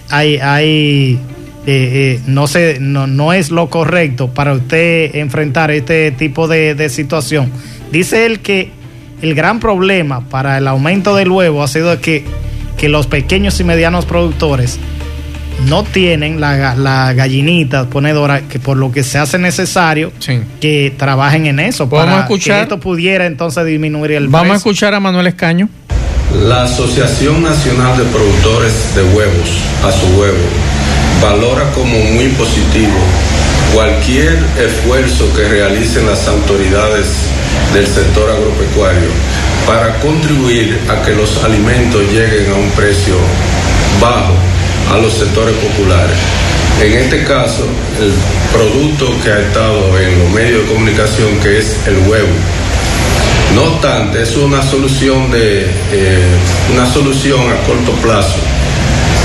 [0.10, 1.20] hay, hay
[1.66, 6.76] eh, eh, no, se, no, no es lo correcto para usted enfrentar este tipo de,
[6.76, 7.52] de situación.
[7.92, 8.72] Dice él que
[9.22, 12.24] el gran problema para el aumento del huevo ha sido que,
[12.78, 14.80] que los pequeños y medianos productores
[15.68, 20.12] no tienen la, ga- la gallinita ponedora que por lo que se hace necesario
[20.62, 22.58] que trabajen en eso Vamos para a escuchar.
[22.58, 25.70] que esto pudiera entonces disminuir el Vamos a escuchar a Manuel Escaño.
[26.48, 29.50] La Asociación Nacional de Productores de Huevos,
[29.84, 30.38] a su huevo,
[31.22, 32.94] valora como muy positivo
[33.74, 37.08] cualquier esfuerzo que realicen las autoridades
[37.74, 39.10] del sector agropecuario
[39.68, 43.16] para contribuir a que los alimentos lleguen a un precio
[44.02, 44.34] bajo
[44.92, 46.18] a los sectores populares.
[46.82, 47.66] En este caso,
[48.00, 48.14] el
[48.54, 52.30] producto que ha estado en los medios de comunicación, que es el huevo.
[53.56, 56.24] No obstante, es una solución de eh,
[56.74, 58.38] una solución a corto plazo.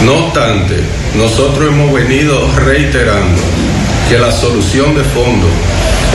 [0.05, 0.75] No obstante,
[1.15, 3.41] nosotros hemos venido reiterando
[4.09, 5.47] que la solución de fondo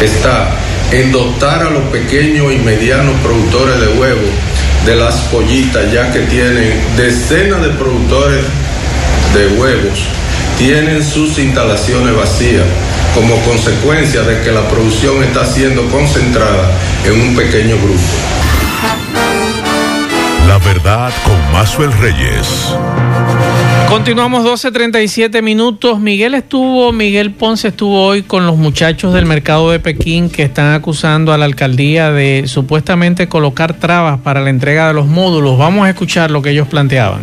[0.02, 0.50] está
[0.92, 4.30] en dotar a los pequeños y medianos productores de huevos
[4.86, 8.44] de las pollitas, ya que tienen decenas de productores
[9.34, 10.00] de huevos,
[10.58, 12.66] tienen sus instalaciones vacías
[13.14, 16.72] como consecuencia de que la producción está siendo concentrada
[17.06, 18.00] en un pequeño grupo.
[20.48, 22.74] La verdad con Mazuel Reyes.
[23.88, 26.00] Continuamos 12.37 minutos.
[26.00, 30.74] Miguel estuvo, Miguel Ponce estuvo hoy con los muchachos del mercado de Pekín que están
[30.74, 35.58] acusando a la alcaldía de supuestamente colocar trabas para la entrega de los módulos.
[35.58, 37.22] Vamos a escuchar lo que ellos planteaban.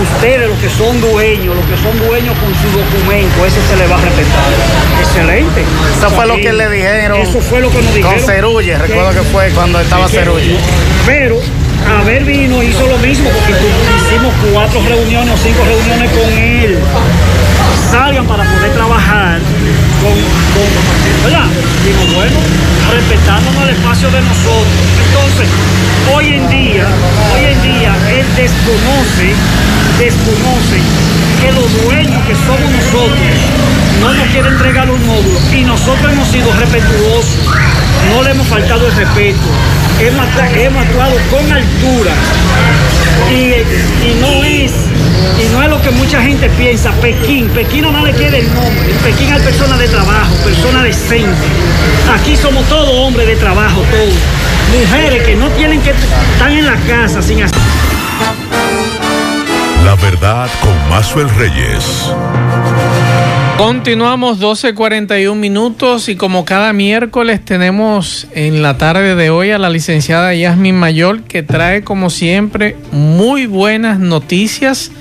[0.00, 3.86] Ustedes, los que son dueños, los que son dueños con su documento, ese se le
[3.86, 4.50] va a respetar.
[5.00, 5.64] Excelente.
[5.98, 7.20] Eso fue lo que le dijeron.
[7.20, 8.16] Eso fue lo que nos dijeron.
[8.16, 10.56] Con Cerulle, recuerdo que fue cuando estaba Cerulle.
[11.06, 11.38] Pero
[11.88, 16.78] a ver vino, hizo lo mismo porque hicimos cuatro reuniones o cinco reuniones con él.
[17.90, 19.40] Salgan para poder trabajar
[20.00, 21.46] con, con ¿verdad?
[21.84, 22.38] Digo, bueno,
[22.92, 24.80] respetándonos el espacio de nosotros.
[25.06, 25.48] Entonces,
[26.14, 26.86] hoy en día,
[27.34, 29.34] hoy en día, él desconoce,
[29.98, 30.78] desconoce
[31.40, 33.18] que los dueños que somos nosotros
[34.00, 37.38] no nos quieren entregar los módulos y nosotros hemos sido respetuosos,
[38.08, 39.48] no le hemos faltado el respeto,
[40.00, 40.26] hemos,
[40.86, 42.12] actuado con altura
[43.30, 44.72] y, no es
[45.42, 48.92] y no es lo que mucha gente piensa, Pekín, Pekín no le queda el nombre,
[49.04, 51.50] Pekín hay personas de trabajo, personas decentes,
[52.12, 54.14] aquí somos todos hombres de trabajo, todos,
[54.80, 57.58] mujeres que no tienen que estar en la casa sin hacer
[59.90, 62.12] la verdad con Mazuel Reyes.
[63.56, 69.68] Continuamos 12.41 minutos y como cada miércoles tenemos en la tarde de hoy a la
[69.68, 74.92] licenciada Yasmin Mayor que trae como siempre muy buenas noticias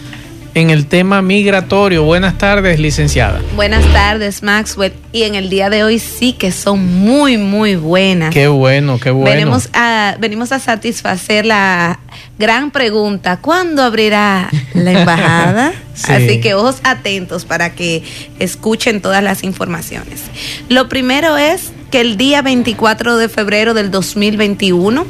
[0.54, 2.04] en el tema migratorio.
[2.04, 3.42] Buenas tardes, licenciada.
[3.56, 4.94] Buenas tardes, Maxwell.
[5.12, 8.34] Y en el día de hoy sí que son muy, muy buenas.
[8.34, 9.32] Qué bueno, qué bueno.
[9.32, 12.00] Venimos a, venimos a satisfacer la
[12.38, 15.74] gran pregunta, ¿cuándo abrirá la embajada?
[16.08, 18.04] Así que ojos atentos para que
[18.40, 20.22] escuchen todas las informaciones.
[20.70, 25.06] Lo primero es que el día 24 de febrero del 2021,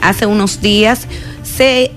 [0.00, 1.06] hace unos días,
[1.42, 1.92] se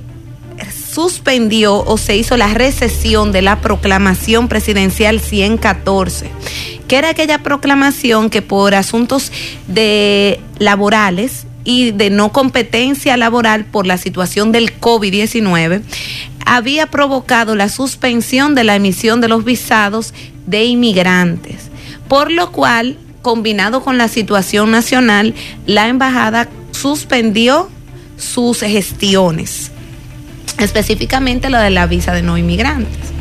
[0.98, 6.28] suspendió o se hizo la recesión de la proclamación presidencial 114,
[6.88, 9.32] que era aquella proclamación que por asuntos
[9.68, 15.84] de laborales y de no competencia laboral por la situación del COVID-19
[16.48, 20.16] había provocado la suspensión de la emisión de los visados
[20.48, 21.70] de inmigrantes,
[22.08, 25.36] por lo cual, combinado con la situación nacional,
[25.68, 27.70] la embajada suspendió
[28.18, 29.72] sus gestiones
[30.60, 33.12] específicamente lo de la visa de no inmigrantes.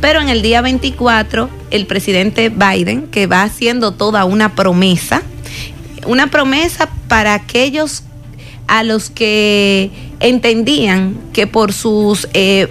[0.00, 5.22] Pero en el día 24, el presidente Biden, que va haciendo toda una promesa,
[6.06, 8.02] una promesa para aquellos
[8.66, 12.28] a los que entendían que por sus...
[12.34, 12.68] Eh,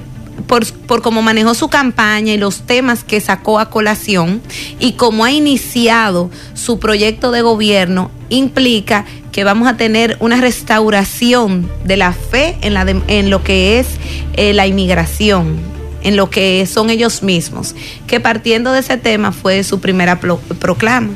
[0.48, 4.42] por, por cómo manejó su campaña y los temas que sacó a colación
[4.80, 11.70] y cómo ha iniciado su proyecto de gobierno, implica que vamos a tener una restauración
[11.86, 13.88] de la fe en, la en lo que es
[14.34, 15.58] eh, la inmigración,
[16.04, 17.76] en lo que son ellos mismos,
[18.08, 21.14] que partiendo de ese tema fue su primera proclama.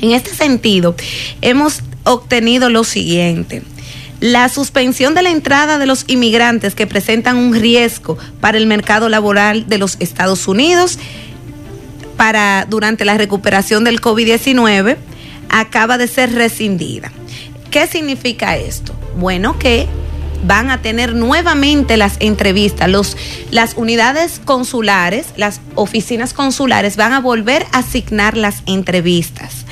[0.00, 0.94] En este sentido,
[1.40, 3.62] hemos obtenido lo siguiente.
[4.20, 9.08] La suspensión de la entrada de los inmigrantes que presentan un riesgo para el mercado
[9.08, 10.98] laboral de los Estados Unidos
[12.16, 14.96] para durante la recuperación del COVID-19
[15.48, 17.12] acaba de ser rescindida.
[17.70, 18.94] ¿Qué significa esto?
[19.16, 19.86] Bueno, que
[20.44, 22.88] van a tener nuevamente las entrevistas.
[22.88, 23.16] Los,
[23.50, 29.64] las unidades consulares, las oficinas consulares van a volver a asignar las entrevistas.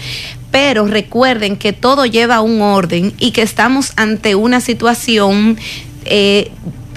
[0.50, 5.58] Pero recuerden que todo lleva un orden y que estamos ante una situación
[6.04, 6.50] eh,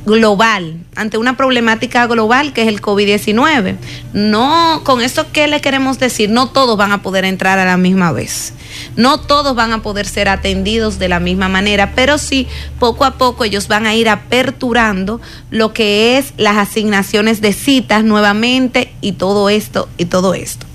[0.06, 3.76] global, ante una problemática global que es el COVID-19.
[4.14, 7.78] No, con esto que le queremos decir, no todos van a poder entrar a la
[7.78, 8.54] misma vez.
[8.96, 12.48] No todos van a poder ser atendidos de la misma manera, pero sí
[12.80, 15.22] poco a poco ellos van a ir aperturando
[15.52, 20.66] lo que es las asignaciones de citas nuevamente y todo esto y todo esto.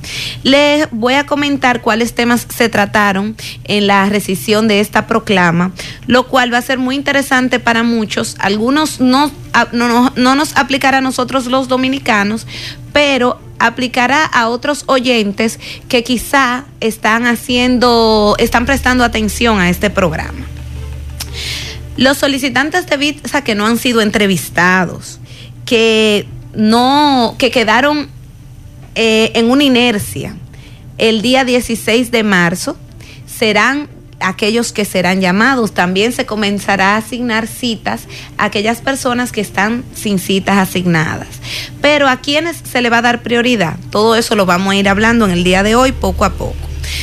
[0.43, 5.73] Les voy a comentar cuáles temas se trataron en la rescisión de esta proclama,
[6.07, 8.37] lo cual va a ser muy interesante para muchos.
[8.39, 9.31] Algunos no,
[9.73, 12.47] no, no nos aplicará a nosotros los dominicanos,
[12.93, 15.59] pero aplicará a otros oyentes
[15.89, 20.47] que quizá están haciendo, están prestando atención a este programa.
[21.97, 25.19] Los solicitantes de visa que no han sido entrevistados,
[25.65, 28.09] que no, que quedaron
[28.95, 30.37] eh, en una inercia
[30.99, 32.77] el día 16 de marzo,
[33.27, 33.89] serán
[34.21, 35.73] aquellos que serán llamados.
[35.73, 38.03] También se comenzará a asignar citas
[38.39, 41.29] a aquellas personas que están sin citas asignadas.
[41.81, 44.89] Pero a quienes se le va a dar prioridad, todo eso lo vamos a ir
[44.89, 46.57] hablando en el día de hoy poco a poco.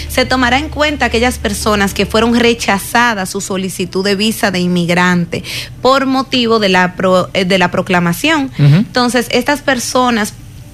[0.09, 5.43] Se tomará en cuenta aquellas personas que fueron rechazadas su solicitud de visa de inmigrante
[5.81, 6.95] por motivo de la,
[7.33, 8.51] eh, de la proclamación.
[8.57, 10.33] Entonces, estas personas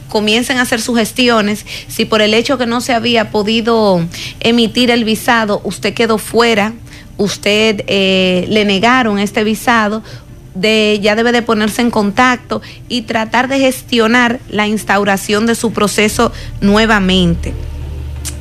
[0.10, 1.66] comiencen a hacer sus gestiones.
[1.88, 4.06] Si por el hecho que no se había podido
[4.40, 6.74] emitir el visado, usted quedó fuera,
[7.18, 10.04] usted eh, le negaron este visado,
[10.62, 16.32] ya debe de ponerse en contacto y tratar de gestionar la instauración de su proceso
[16.62, 17.54] nuevamente.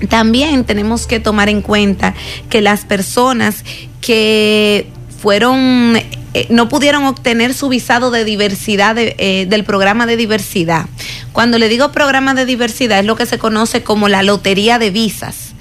[0.09, 2.15] También tenemos que tomar en cuenta
[2.49, 3.65] que las personas
[4.01, 4.89] que
[5.21, 5.97] fueron
[6.37, 10.85] eh, no pudieron obtener su visado de diversidad eh, del programa de diversidad.
[11.33, 14.91] Cuando le digo programa de diversidad es lo que se conoce como la lotería de
[14.91, 15.55] visas.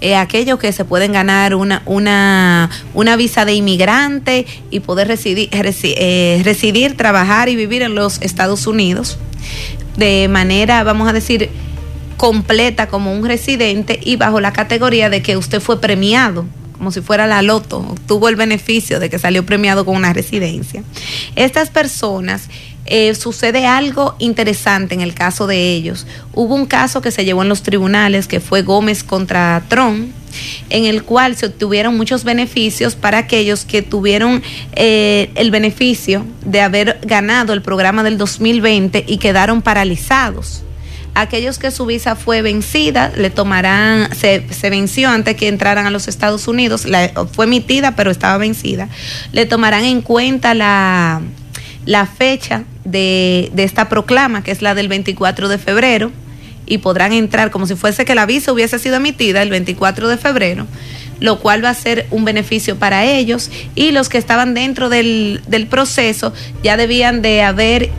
[0.00, 5.50] Eh, aquellos que se pueden ganar una, una, una visa de inmigrante y poder residir,
[5.52, 9.18] residir, trabajar y vivir en los Estados Unidos
[9.98, 11.50] de manera, vamos a decir,
[12.16, 16.46] completa como un residente y bajo la categoría de que usted fue premiado
[16.82, 20.82] como si fuera la loto, obtuvo el beneficio de que salió premiado con una residencia.
[21.36, 22.48] Estas personas
[22.86, 26.08] eh, sucede algo interesante en el caso de ellos.
[26.34, 30.12] Hubo un caso que se llevó en los tribunales que fue Gómez contra Trump
[30.70, 34.42] en el cual se obtuvieron muchos beneficios para aquellos que tuvieron
[34.74, 40.64] eh, el beneficio de haber ganado el programa del 2020 y quedaron paralizados
[41.14, 45.90] aquellos que su visa fue vencida, le tomarán, se, se, venció antes que entraran a
[45.90, 46.86] los Estados Unidos,
[47.32, 48.88] fue emitida pero estaba vencida,
[49.32, 51.20] le tomarán en cuenta la,
[51.84, 56.10] la fecha de, de esta proclama, que es la del 24 de febrero,
[56.64, 60.16] y podrán entrar como si fuese que la visa hubiese sido emitida el 24 de
[60.16, 60.66] febrero
[61.20, 65.40] lo cual va a ser un beneficio para ellos y los que estaban dentro del,
[65.46, 66.32] del proceso
[66.64, 67.90] ya debían de haber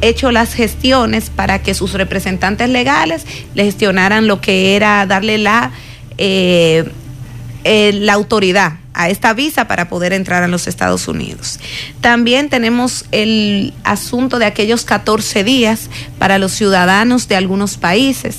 [0.00, 3.24] hecho las gestiones para que sus representantes legales
[3.54, 5.72] le gestionaran lo que era darle la,
[6.18, 6.90] eh,
[7.64, 11.60] eh, la autoridad a esta visa para poder entrar a los Estados Unidos.
[12.00, 15.88] También tenemos el asunto de aquellos 14 días
[16.18, 18.38] para los ciudadanos de algunos países.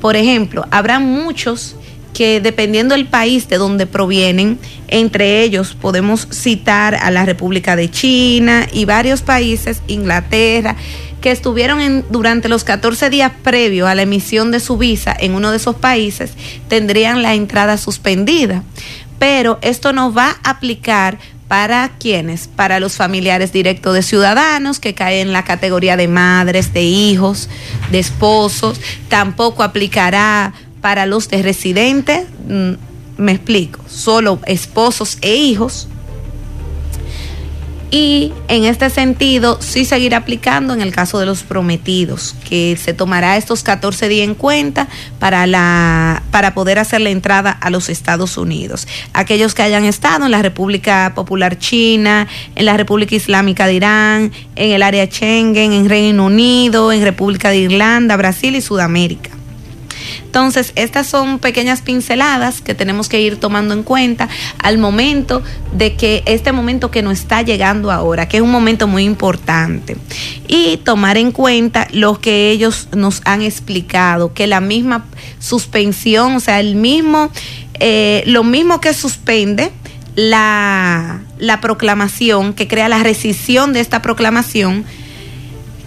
[0.00, 1.76] Por ejemplo, habrá muchos
[2.16, 4.58] que dependiendo del país de donde provienen,
[4.88, 10.76] entre ellos podemos citar a la República de China y varios países, Inglaterra,
[11.20, 15.34] que estuvieron en, durante los 14 días previos a la emisión de su visa en
[15.34, 16.32] uno de esos países,
[16.68, 18.62] tendrían la entrada suspendida.
[19.18, 24.94] Pero esto no va a aplicar para quienes, para los familiares directos de ciudadanos que
[24.94, 27.50] caen en la categoría de madres, de hijos,
[27.90, 30.54] de esposos, tampoco aplicará
[30.86, 32.74] para los de residentes, mm,
[33.16, 35.88] me explico, solo esposos e hijos.
[37.90, 42.94] Y en este sentido, sí seguir aplicando en el caso de los prometidos, que se
[42.94, 44.86] tomará estos 14 días en cuenta
[45.18, 48.86] para, la, para poder hacer la entrada a los Estados Unidos.
[49.12, 54.32] Aquellos que hayan estado en la República Popular China, en la República Islámica de Irán,
[54.54, 59.35] en el área Schengen, en Reino Unido, en República de Irlanda, Brasil y Sudamérica.
[60.36, 64.28] Entonces, estas son pequeñas pinceladas que tenemos que ir tomando en cuenta
[64.58, 68.86] al momento de que este momento que nos está llegando ahora, que es un momento
[68.86, 69.96] muy importante,
[70.46, 75.06] y tomar en cuenta lo que ellos nos han explicado, que la misma
[75.38, 77.30] suspensión, o sea, el mismo,
[77.80, 79.72] eh, lo mismo que suspende,
[80.16, 84.84] la, la, proclamación, que crea la rescisión de esta proclamación,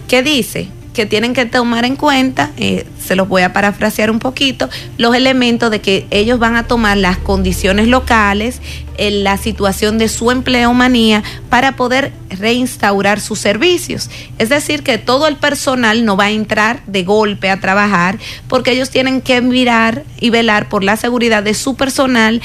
[0.08, 0.70] que dice
[1.00, 5.16] que tienen que tomar en cuenta, eh, se los voy a parafrasear un poquito, los
[5.16, 8.60] elementos de que ellos van a tomar las condiciones locales,
[8.98, 14.10] en la situación de su empleomanía para poder reinstaurar sus servicios.
[14.40, 18.20] Es decir, que todo el personal no va a entrar de golpe a trabajar
[18.50, 22.42] porque ellos tienen que mirar y velar por la seguridad de su personal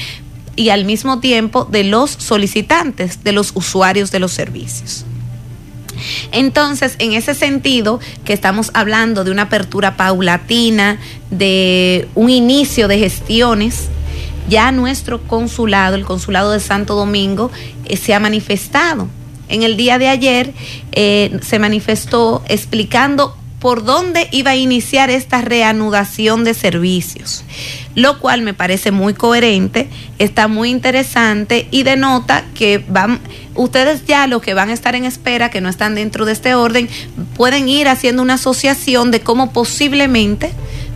[0.55, 5.05] y al mismo tiempo de los solicitantes, de los usuarios de los servicios.
[6.31, 10.99] Entonces, en ese sentido, que estamos hablando de una apertura paulatina,
[11.31, 13.89] de un inicio de gestiones,
[14.49, 17.51] ya nuestro consulado, el consulado de Santo Domingo,
[17.85, 19.07] eh, se ha manifestado.
[19.47, 20.53] En el día de ayer
[20.91, 27.43] eh, se manifestó explicando por dónde iba a iniciar esta reanudación de servicios,
[27.95, 29.89] lo cual me parece muy coherente,
[30.19, 33.19] está muy interesante y denota que van,
[33.55, 36.55] ustedes ya los que van a estar en espera, que no están dentro de este
[36.55, 36.89] orden,
[37.35, 40.51] pueden ir haciendo una asociación de cómo posiblemente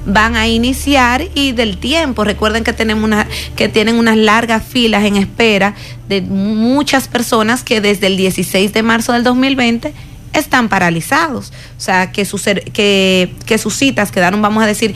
[0.05, 2.23] van a iniciar y del tiempo.
[2.23, 5.75] Recuerden que tenemos una, que tienen unas largas filas en espera
[6.07, 9.93] de muchas personas que desde el 16 de marzo del 2020
[10.33, 11.51] están paralizados.
[11.77, 14.95] O sea, que sus, que, que sus citas quedaron, vamos a decir,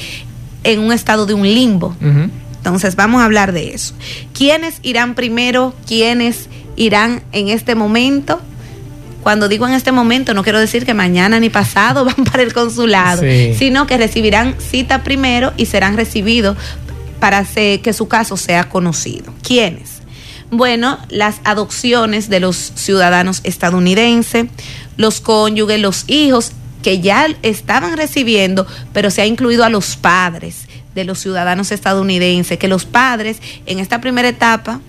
[0.63, 1.95] en un estado de un limbo.
[2.57, 3.93] Entonces, vamos a hablar de eso.
[4.33, 5.73] ¿Quiénes irán primero?
[5.85, 8.39] ¿Quiénes irán en este momento?
[9.23, 12.53] Cuando digo en este momento, no quiero decir que mañana ni pasado van para el
[12.53, 13.21] consulado,
[13.57, 16.57] sino que recibirán cita primero y serán recibidos
[17.19, 19.33] para que su caso sea conocido.
[19.41, 20.01] ¿Quiénes?
[20.51, 24.47] Bueno, las adopciones de los ciudadanos estadounidenses,
[24.97, 26.51] los cónyuges, los hijos
[26.83, 32.59] que ya estaban recibiendo, pero se ha incluido a los padres de los ciudadanos estadounidenses,
[32.59, 34.81] que los padres en esta primera etapa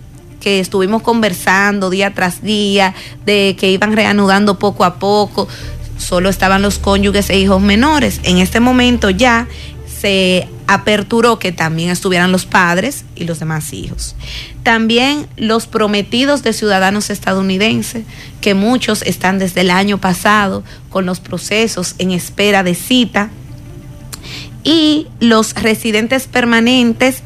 [0.44, 5.48] que estuvimos conversando día tras día, de que iban reanudando poco a poco,
[5.96, 8.20] solo estaban los cónyuges e hijos menores.
[8.24, 9.48] En este momento ya
[9.98, 14.16] se aperturó que también estuvieran los padres y los demás hijos.
[14.62, 18.04] También los prometidos de ciudadanos estadounidenses,
[18.42, 23.30] que muchos están desde el año pasado con los procesos en espera de cita.
[24.62, 27.22] Y los residentes permanentes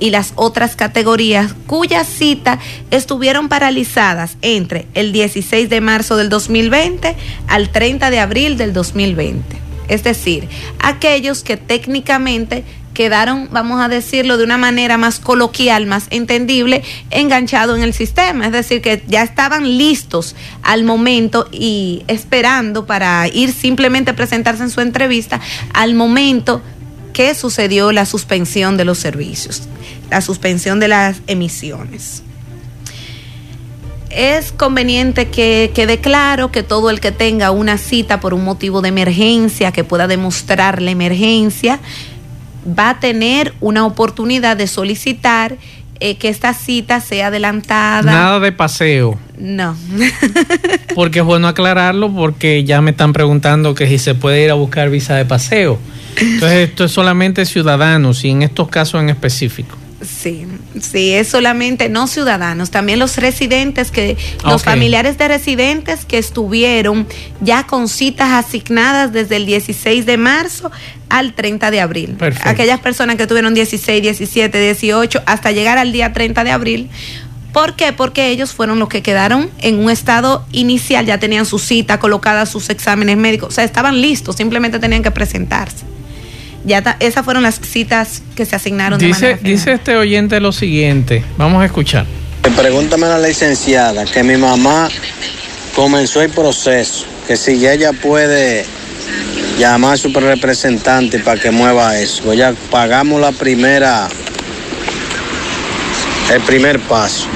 [0.00, 2.58] y las otras categorías cuyas citas
[2.90, 9.58] estuvieron paralizadas entre el 16 de marzo del 2020 al 30 de abril del 2020.
[9.88, 10.48] Es decir,
[10.80, 12.64] aquellos que técnicamente
[12.98, 18.46] quedaron, vamos a decirlo de una manera más coloquial, más entendible, enganchados en el sistema.
[18.46, 24.64] Es decir, que ya estaban listos al momento y esperando para ir simplemente a presentarse
[24.64, 25.40] en su entrevista
[25.74, 26.60] al momento
[27.18, 29.62] que sucedió la suspensión de los servicios,
[30.08, 32.22] la suspensión de las emisiones.
[34.08, 38.82] Es conveniente que quede claro que todo el que tenga una cita por un motivo
[38.82, 41.80] de emergencia, que pueda demostrar la emergencia,
[42.64, 45.56] va a tener una oportunidad de solicitar
[46.00, 48.10] eh, que esta cita sea adelantada.
[48.10, 49.18] Nada de paseo.
[49.38, 49.76] No.
[50.94, 54.54] porque es bueno aclararlo porque ya me están preguntando que si se puede ir a
[54.54, 55.78] buscar visa de paseo.
[56.20, 59.77] Entonces esto es solamente ciudadanos y en estos casos en específico.
[60.00, 60.46] Sí,
[60.80, 67.08] sí, es solamente no ciudadanos, también los residentes que, los familiares de residentes que estuvieron
[67.40, 70.70] ya con citas asignadas desde el 16 de marzo
[71.08, 72.16] al 30 de abril.
[72.42, 76.90] Aquellas personas que tuvieron 16, 17, 18 hasta llegar al día 30 de abril.
[77.52, 77.92] ¿Por qué?
[77.92, 82.46] Porque ellos fueron los que quedaron en un estado inicial, ya tenían su cita colocada,
[82.46, 85.84] sus exámenes médicos, o sea, estaban listos, simplemente tenían que presentarse
[86.64, 88.98] ya esas fueron las citas que se asignaron.
[88.98, 92.06] Dice, dice este oyente lo siguiente, vamos a escuchar.
[92.56, 94.88] Pregúntame a la licenciada que mi mamá
[95.74, 98.64] comenzó el proceso, que si ella puede
[99.58, 104.08] llamar a su representante para que mueva eso, ya pagamos la primera,
[106.32, 107.26] el primer paso.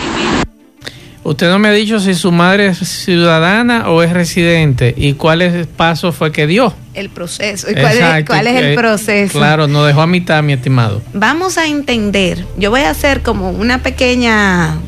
[1.24, 5.68] Usted no me ha dicho si su madre es ciudadana o es residente y cuál
[5.76, 6.74] paso fue que dio.
[6.94, 7.70] El proceso.
[7.70, 9.38] ¿Y cuál, es, el proceso?
[9.38, 11.00] Claro, nos dejó a mitad, mi estimado.
[11.14, 12.44] Vamos a entender.
[12.58, 14.78] Yo voy a hacer como una pequeña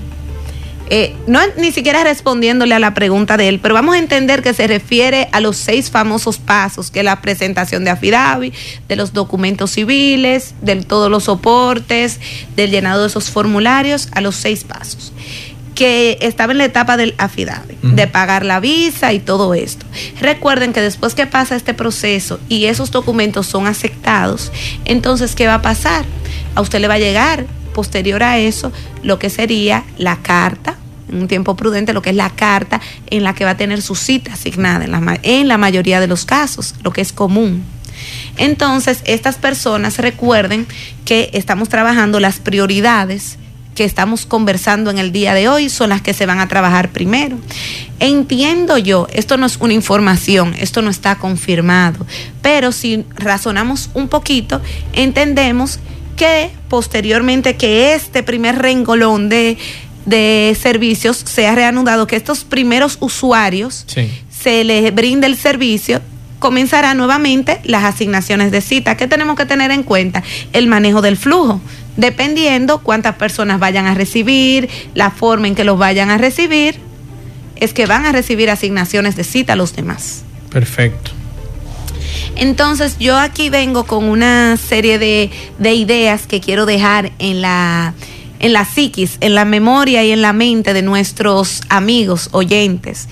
[0.90, 4.52] eh, no ni siquiera respondiéndole a la pregunta de él, pero vamos a entender que
[4.52, 8.52] se refiere a los seis famosos pasos, que es la presentación de afidavi,
[8.86, 12.20] de los documentos civiles, de todos los soportes,
[12.54, 15.12] del llenado de esos formularios, a los seis pasos
[15.74, 19.84] que estaba en la etapa del affidavit, de pagar la visa y todo esto.
[20.20, 24.52] Recuerden que después que pasa este proceso y esos documentos son aceptados,
[24.84, 26.04] entonces, ¿qué va a pasar?
[26.54, 28.72] A usted le va a llegar, posterior a eso,
[29.02, 30.76] lo que sería la carta,
[31.08, 33.82] en un tiempo prudente, lo que es la carta en la que va a tener
[33.82, 37.64] su cita asignada en la, en la mayoría de los casos, lo que es común.
[38.36, 40.66] Entonces, estas personas recuerden
[41.04, 43.38] que estamos trabajando las prioridades
[43.74, 46.90] que estamos conversando en el día de hoy son las que se van a trabajar
[46.90, 47.36] primero.
[48.00, 52.06] Entiendo yo, esto no es una información, esto no está confirmado,
[52.42, 54.60] pero si razonamos un poquito,
[54.92, 55.80] entendemos
[56.16, 59.58] que posteriormente que este primer rengolón de,
[60.06, 63.84] de servicios sea reanudado, que estos primeros usuarios
[64.30, 66.00] se les brinde el servicio,
[66.38, 68.96] comenzará nuevamente las asignaciones de cita.
[68.96, 70.22] ¿Qué tenemos que tener en cuenta?
[70.52, 71.60] El manejo del flujo
[71.96, 76.76] dependiendo cuántas personas vayan a recibir, la forma en que los vayan a recibir,
[77.56, 80.24] es que van a recibir asignaciones de cita a los demás.
[80.50, 81.12] Perfecto.
[82.36, 85.30] Entonces yo aquí vengo con una serie de,
[85.74, 87.94] ideas que quiero dejar en la,
[88.40, 93.08] en la psiquis, en la memoria y en la mente de nuestros amigos oyentes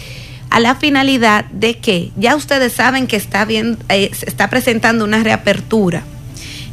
[0.51, 5.03] a la finalidad de que ya ustedes saben que está bien, eh, se está presentando
[5.03, 6.03] una reapertura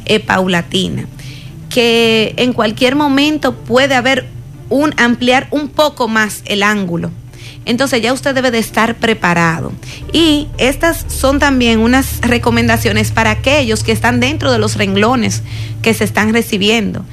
[0.04, 1.06] eh, paulatina
[1.70, 4.26] que en cualquier momento puede haber
[4.68, 7.10] un ampliar un poco más el ángulo.
[7.64, 9.72] Entonces ya usted debe de estar preparado.
[10.12, 15.42] Y estas son también unas recomendaciones para aquellos que están dentro de los renglones
[15.82, 17.04] que se están recibiendo.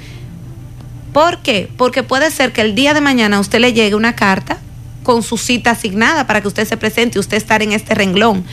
[1.13, 1.69] ¿Por qué?
[1.77, 4.57] Porque puede ser que el día de mañana a usted le llegue una carta
[5.03, 8.43] con su cita asignada para que usted se presente y usted estar en este renglón.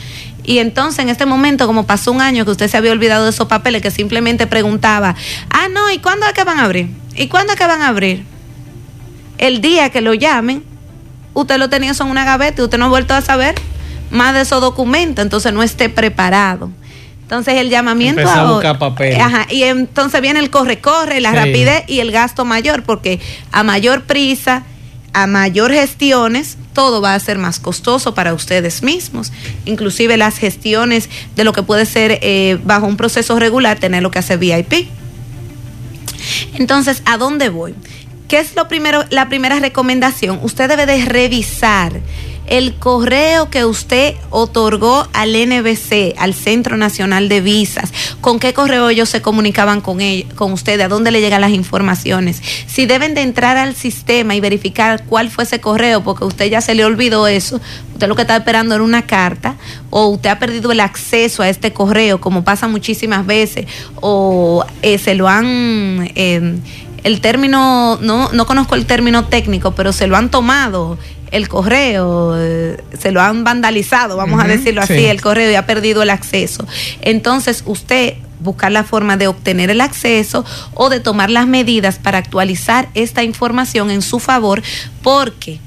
[0.45, 3.31] Y entonces en este momento, como pasó un año que usted se había olvidado de
[3.31, 5.15] esos papeles, que simplemente preguntaba,
[5.49, 6.89] ah, no, ¿y cuándo es que van a abrir?
[7.15, 8.25] ¿Y cuándo es que van a abrir?
[9.37, 10.63] El día que lo llamen,
[11.33, 13.55] usted lo tenía en una gaveta y usted no ha vuelto a saber
[14.11, 16.69] más de esos documentos, entonces no esté preparado.
[17.21, 19.19] Entonces el llamamiento a buscar papel.
[19.19, 23.19] Ajá, y entonces viene el corre-corre, la rapidez y el gasto mayor, porque
[23.51, 24.63] a mayor prisa,
[25.11, 29.31] a mayor gestiones, todo va a ser más costoso para ustedes mismos.
[29.65, 34.11] Inclusive las gestiones de lo que puede ser eh, bajo un proceso regular, tener lo
[34.11, 34.87] que hace VIP.
[36.53, 37.73] Entonces, ¿a dónde voy?
[38.27, 40.39] ¿Qué es lo primero, la primera recomendación?
[40.43, 42.01] Usted debe de revisar
[42.47, 48.89] el correo que usted otorgó al NBC, al Centro Nacional de Visas, con qué correo
[48.89, 53.13] ellos se comunicaban con, ellos, con usted, a dónde le llegan las informaciones, si deben
[53.13, 56.85] de entrar al sistema y verificar cuál fue ese correo, porque usted ya se le
[56.85, 57.59] olvidó eso,
[57.93, 59.55] usted lo que está esperando era una carta,
[59.89, 63.65] o usted ha perdido el acceso a este correo, como pasa muchísimas veces,
[64.01, 66.11] o eh, se lo han...
[66.15, 66.55] Eh,
[67.05, 70.97] el término, no, no conozco el término técnico, pero se lo han tomado
[71.31, 75.65] el correo, eh, se lo han vandalizado, vamos a decirlo así, el correo y ha
[75.65, 76.65] perdido el acceso.
[77.01, 82.17] Entonces usted buscar la forma de obtener el acceso o de tomar las medidas para
[82.17, 84.61] actualizar esta información en su favor
[85.01, 85.59] porque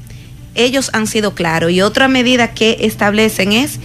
[0.54, 1.70] ellos han sido claros.
[1.70, 3.78] Y otra medida que establecen es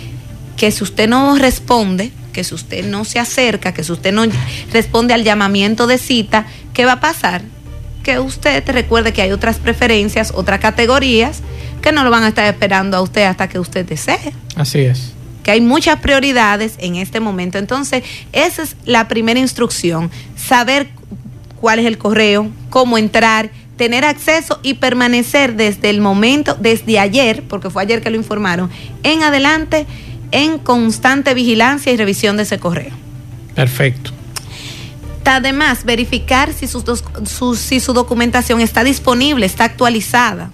[0.57, 4.25] que si usted no responde, que si usted no se acerca, que si usted no
[4.71, 7.43] responde al llamamiento de cita, ¿qué va a pasar?
[8.03, 11.41] Que usted recuerde que hay otras preferencias, otras categorías
[11.81, 14.33] que no lo van a estar esperando a usted hasta que usted desee.
[14.55, 15.13] Así es.
[15.43, 17.57] Que hay muchas prioridades en este momento.
[17.57, 20.89] Entonces, esa es la primera instrucción, saber
[21.59, 27.43] cuál es el correo, cómo entrar, tener acceso y permanecer desde el momento, desde ayer,
[27.49, 28.69] porque fue ayer que lo informaron,
[29.03, 29.85] en adelante
[30.31, 32.91] en constante vigilancia y revisión de ese correo.
[33.55, 34.11] Perfecto.
[35.25, 40.51] Además, verificar si su, si su documentación está disponible, está actualizada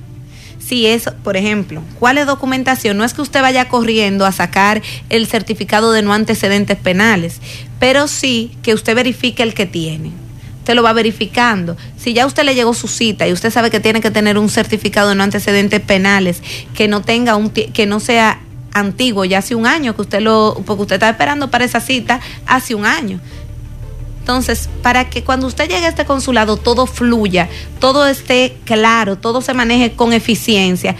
[0.69, 2.95] si es, por ejemplo, ¿cuál es documentación?
[2.95, 7.39] No es que usted vaya corriendo a sacar el certificado de no antecedentes penales,
[7.79, 10.11] pero sí que usted verifique el que tiene.
[10.59, 11.75] Usted lo va verificando.
[11.97, 14.47] Si ya usted le llegó su cita y usted sabe que tiene que tener un
[14.47, 16.43] certificado de no antecedentes penales
[16.75, 18.39] que no tenga un que no sea
[18.71, 22.19] antiguo, ya hace un año que usted lo porque usted está esperando para esa cita
[22.45, 23.19] hace un año.
[24.29, 27.49] Entonces, para que cuando usted llegue a este consulado todo fluya,
[27.79, 30.95] todo esté claro, todo se maneje con eficiencia,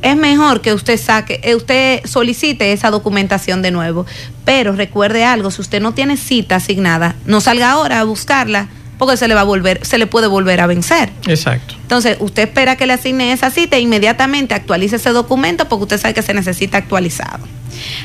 [0.00, 4.06] es mejor que usted saque, eh, usted solicite esa documentación de nuevo.
[4.46, 9.16] Pero recuerde algo, si usted no tiene cita asignada, no salga ahora a buscarla porque
[9.16, 11.10] se le va a volver, se le puede volver a vencer.
[11.26, 11.74] Exacto.
[11.82, 16.00] Entonces, usted espera que le asigne esa cita e inmediatamente actualice ese documento porque usted
[16.00, 17.46] sabe que se necesita actualizado.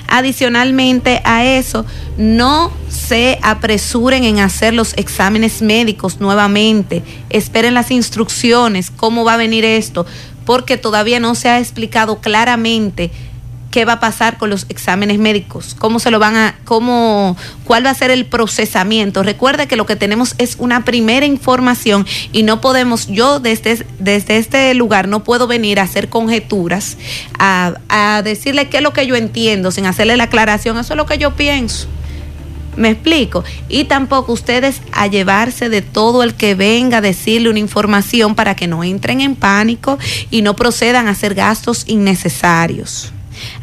[0.08, 1.86] Adicionalmente a eso,
[2.18, 7.04] no se apresuren en hacer los exámenes médicos nuevamente.
[7.30, 10.06] Esperen las instrucciones, cómo va a venir esto,
[10.46, 13.12] porque todavía no se ha explicado claramente
[13.72, 17.86] qué va a pasar con los exámenes médicos, cómo se lo van a, cómo, cuál
[17.86, 19.24] va a ser el procesamiento.
[19.24, 24.38] Recuerde que lo que tenemos es una primera información y no podemos, yo desde, desde
[24.38, 26.98] este lugar no puedo venir a hacer conjeturas,
[27.38, 30.98] a, a decirle qué es lo que yo entiendo, sin hacerle la aclaración, eso es
[30.98, 31.88] lo que yo pienso.
[32.76, 33.44] Me explico.
[33.68, 38.56] Y tampoco ustedes a llevarse de todo el que venga a decirle una información para
[38.56, 39.98] que no entren en pánico
[40.32, 43.12] y no procedan a hacer gastos innecesarios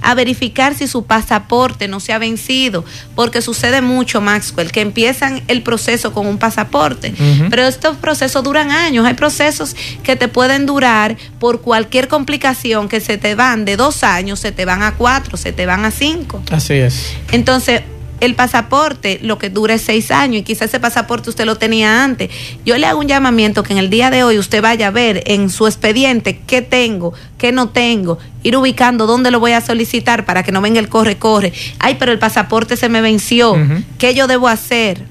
[0.02, 5.42] a verificar si su pasaporte no se ha vencido, porque sucede mucho, Maxwell, que empiezan
[5.48, 7.14] el proceso con un pasaporte,
[7.50, 13.00] pero estos procesos duran años, hay procesos que te pueden durar por cualquier complicación que
[13.00, 15.90] se te van de dos años, se te van a cuatro, se te van a
[15.90, 16.42] cinco.
[16.50, 17.14] Así es.
[17.32, 17.82] Entonces,
[18.20, 22.02] el pasaporte lo que dura es seis años y quizás ese pasaporte usted lo tenía
[22.04, 22.30] antes.
[22.64, 25.22] Yo le hago un llamamiento que en el día de hoy usted vaya a ver
[25.26, 30.24] en su expediente qué tengo, qué no tengo, ir ubicando dónde lo voy a solicitar
[30.24, 31.52] para que no venga el corre, corre.
[31.78, 33.56] Ay, pero el pasaporte se me venció.
[33.98, 35.04] ¿Qué yo debo hacer?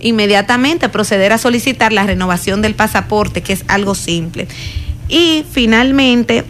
[0.00, 4.48] Inmediatamente proceder a solicitar la renovación del pasaporte, que es algo simple.
[5.08, 6.44] Y finalmente,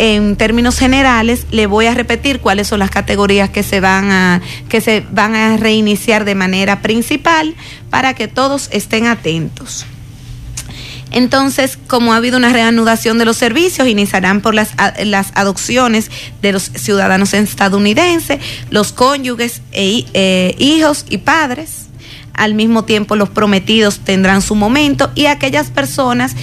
[0.00, 4.40] en términos generales, le voy a repetir cuáles son las categorías que se van a,
[4.70, 7.54] que se van a reiniciar de manera principal
[7.90, 9.84] para que todos estén atentos.
[11.10, 14.70] Entonces, como ha habido una reanudación de los servicios, iniciarán por las,
[15.04, 18.38] las adopciones de los ciudadanos estadounidenses,
[18.70, 21.88] los cónyuges, e, eh, hijos y padres.
[22.32, 26.34] Al mismo tiempo, los prometidos tendrán su momento y aquellas personas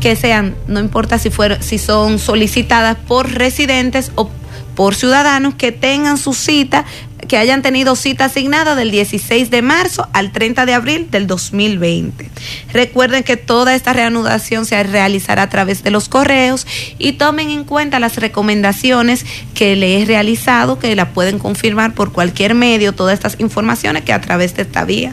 [0.00, 4.30] que sean, no importa si, fueron, si son solicitadas por residentes o
[4.74, 6.84] por ciudadanos que tengan su cita,
[7.26, 12.30] que hayan tenido cita asignada del 16 de marzo al 30 de abril del 2020.
[12.72, 16.66] Recuerden que toda esta reanudación se realizará a través de los correos
[16.98, 22.12] y tomen en cuenta las recomendaciones que le he realizado, que la pueden confirmar por
[22.12, 25.12] cualquier medio, todas estas informaciones que a través de esta vía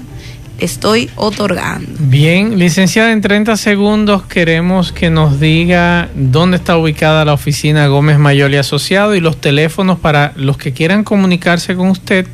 [0.59, 1.87] estoy otorgando.
[1.99, 8.17] Bien, licenciada, en 30 segundos queremos que nos diga dónde está ubicada la oficina Gómez
[8.19, 12.27] Mayor y Asociado y los teléfonos para los que quieran comunicarse con usted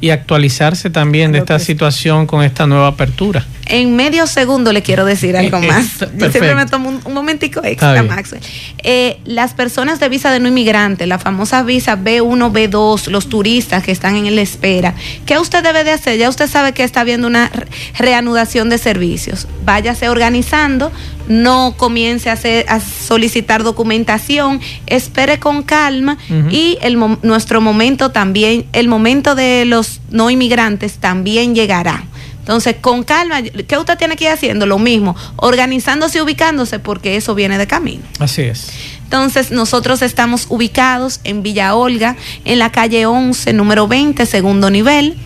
[0.00, 3.44] y actualizarse también de esta situación con esta nueva apertura.
[3.68, 5.98] En medio segundo le quiero decir algo más.
[6.16, 8.42] Yo siempre me tomo un, momentico extra, Maxwell.
[8.82, 13.84] Eh, las personas de visa de no inmigrante, la famosa visa B1, B2, los turistas
[13.84, 14.94] que están en la espera,
[15.26, 16.18] ¿qué usted debe de hacer?
[16.18, 17.50] Ya usted sabe que está habiendo una
[17.98, 19.46] reanudación de servicios.
[19.64, 20.90] Váyase organizando,
[21.28, 26.16] no comience a, hacer, a solicitar documentación, espere con calma
[26.50, 32.04] y el, nuestro momento también, el momento de los no inmigrantes también llegará.
[32.48, 34.64] Entonces, con calma, ¿qué usted tiene que ir haciendo?
[34.64, 38.02] Lo mismo, organizándose y ubicándose porque eso viene de camino.
[38.20, 38.70] Así es.
[39.04, 45.18] Entonces, nosotros estamos ubicados en Villa Olga, en la calle 11, número 20, segundo nivel.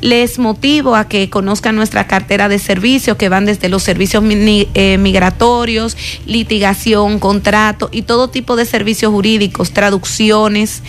[0.00, 4.98] Les motivo a que conozcan nuestra cartera de servicios que van desde los servicios eh,
[4.98, 10.82] migratorios, litigación, contrato y todo tipo de servicios jurídicos, traducciones,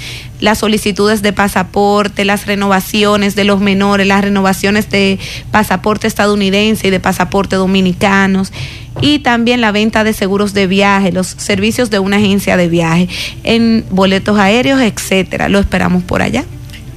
[0.44, 5.18] las solicitudes de pasaporte, las renovaciones de los menores, las renovaciones de
[5.52, 8.52] pasaporte estadounidense y de pasaporte dominicanos
[9.00, 13.08] y también la venta de seguros de viaje, los servicios de una agencia de viaje
[13.46, 15.48] en boletos aéreos, etcétera.
[15.48, 16.44] Lo esperamos por allá.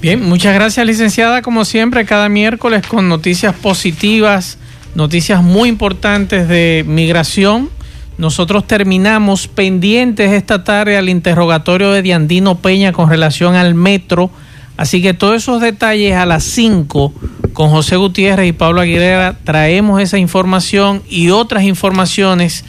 [0.02, 4.58] Bien, muchas gracias, licenciada, como siempre, cada miércoles con noticias positivas,
[4.96, 7.70] noticias muy importantes de migración
[8.18, 14.30] nosotros terminamos pendientes esta tarde al interrogatorio de Diandino Peña con relación al metro.
[14.78, 17.12] Así que todos esos detalles a las 5
[17.52, 22.64] con José Gutiérrez y Pablo Aguilera traemos esa información y otras informaciones.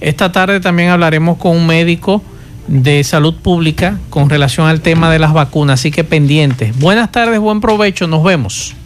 [0.00, 2.22] Esta tarde también hablaremos con un médico
[2.68, 5.80] de salud pública con relación al tema de las vacunas.
[5.80, 6.78] Así que pendientes.
[6.78, 8.74] Buenas tardes, buen provecho, nos vemos.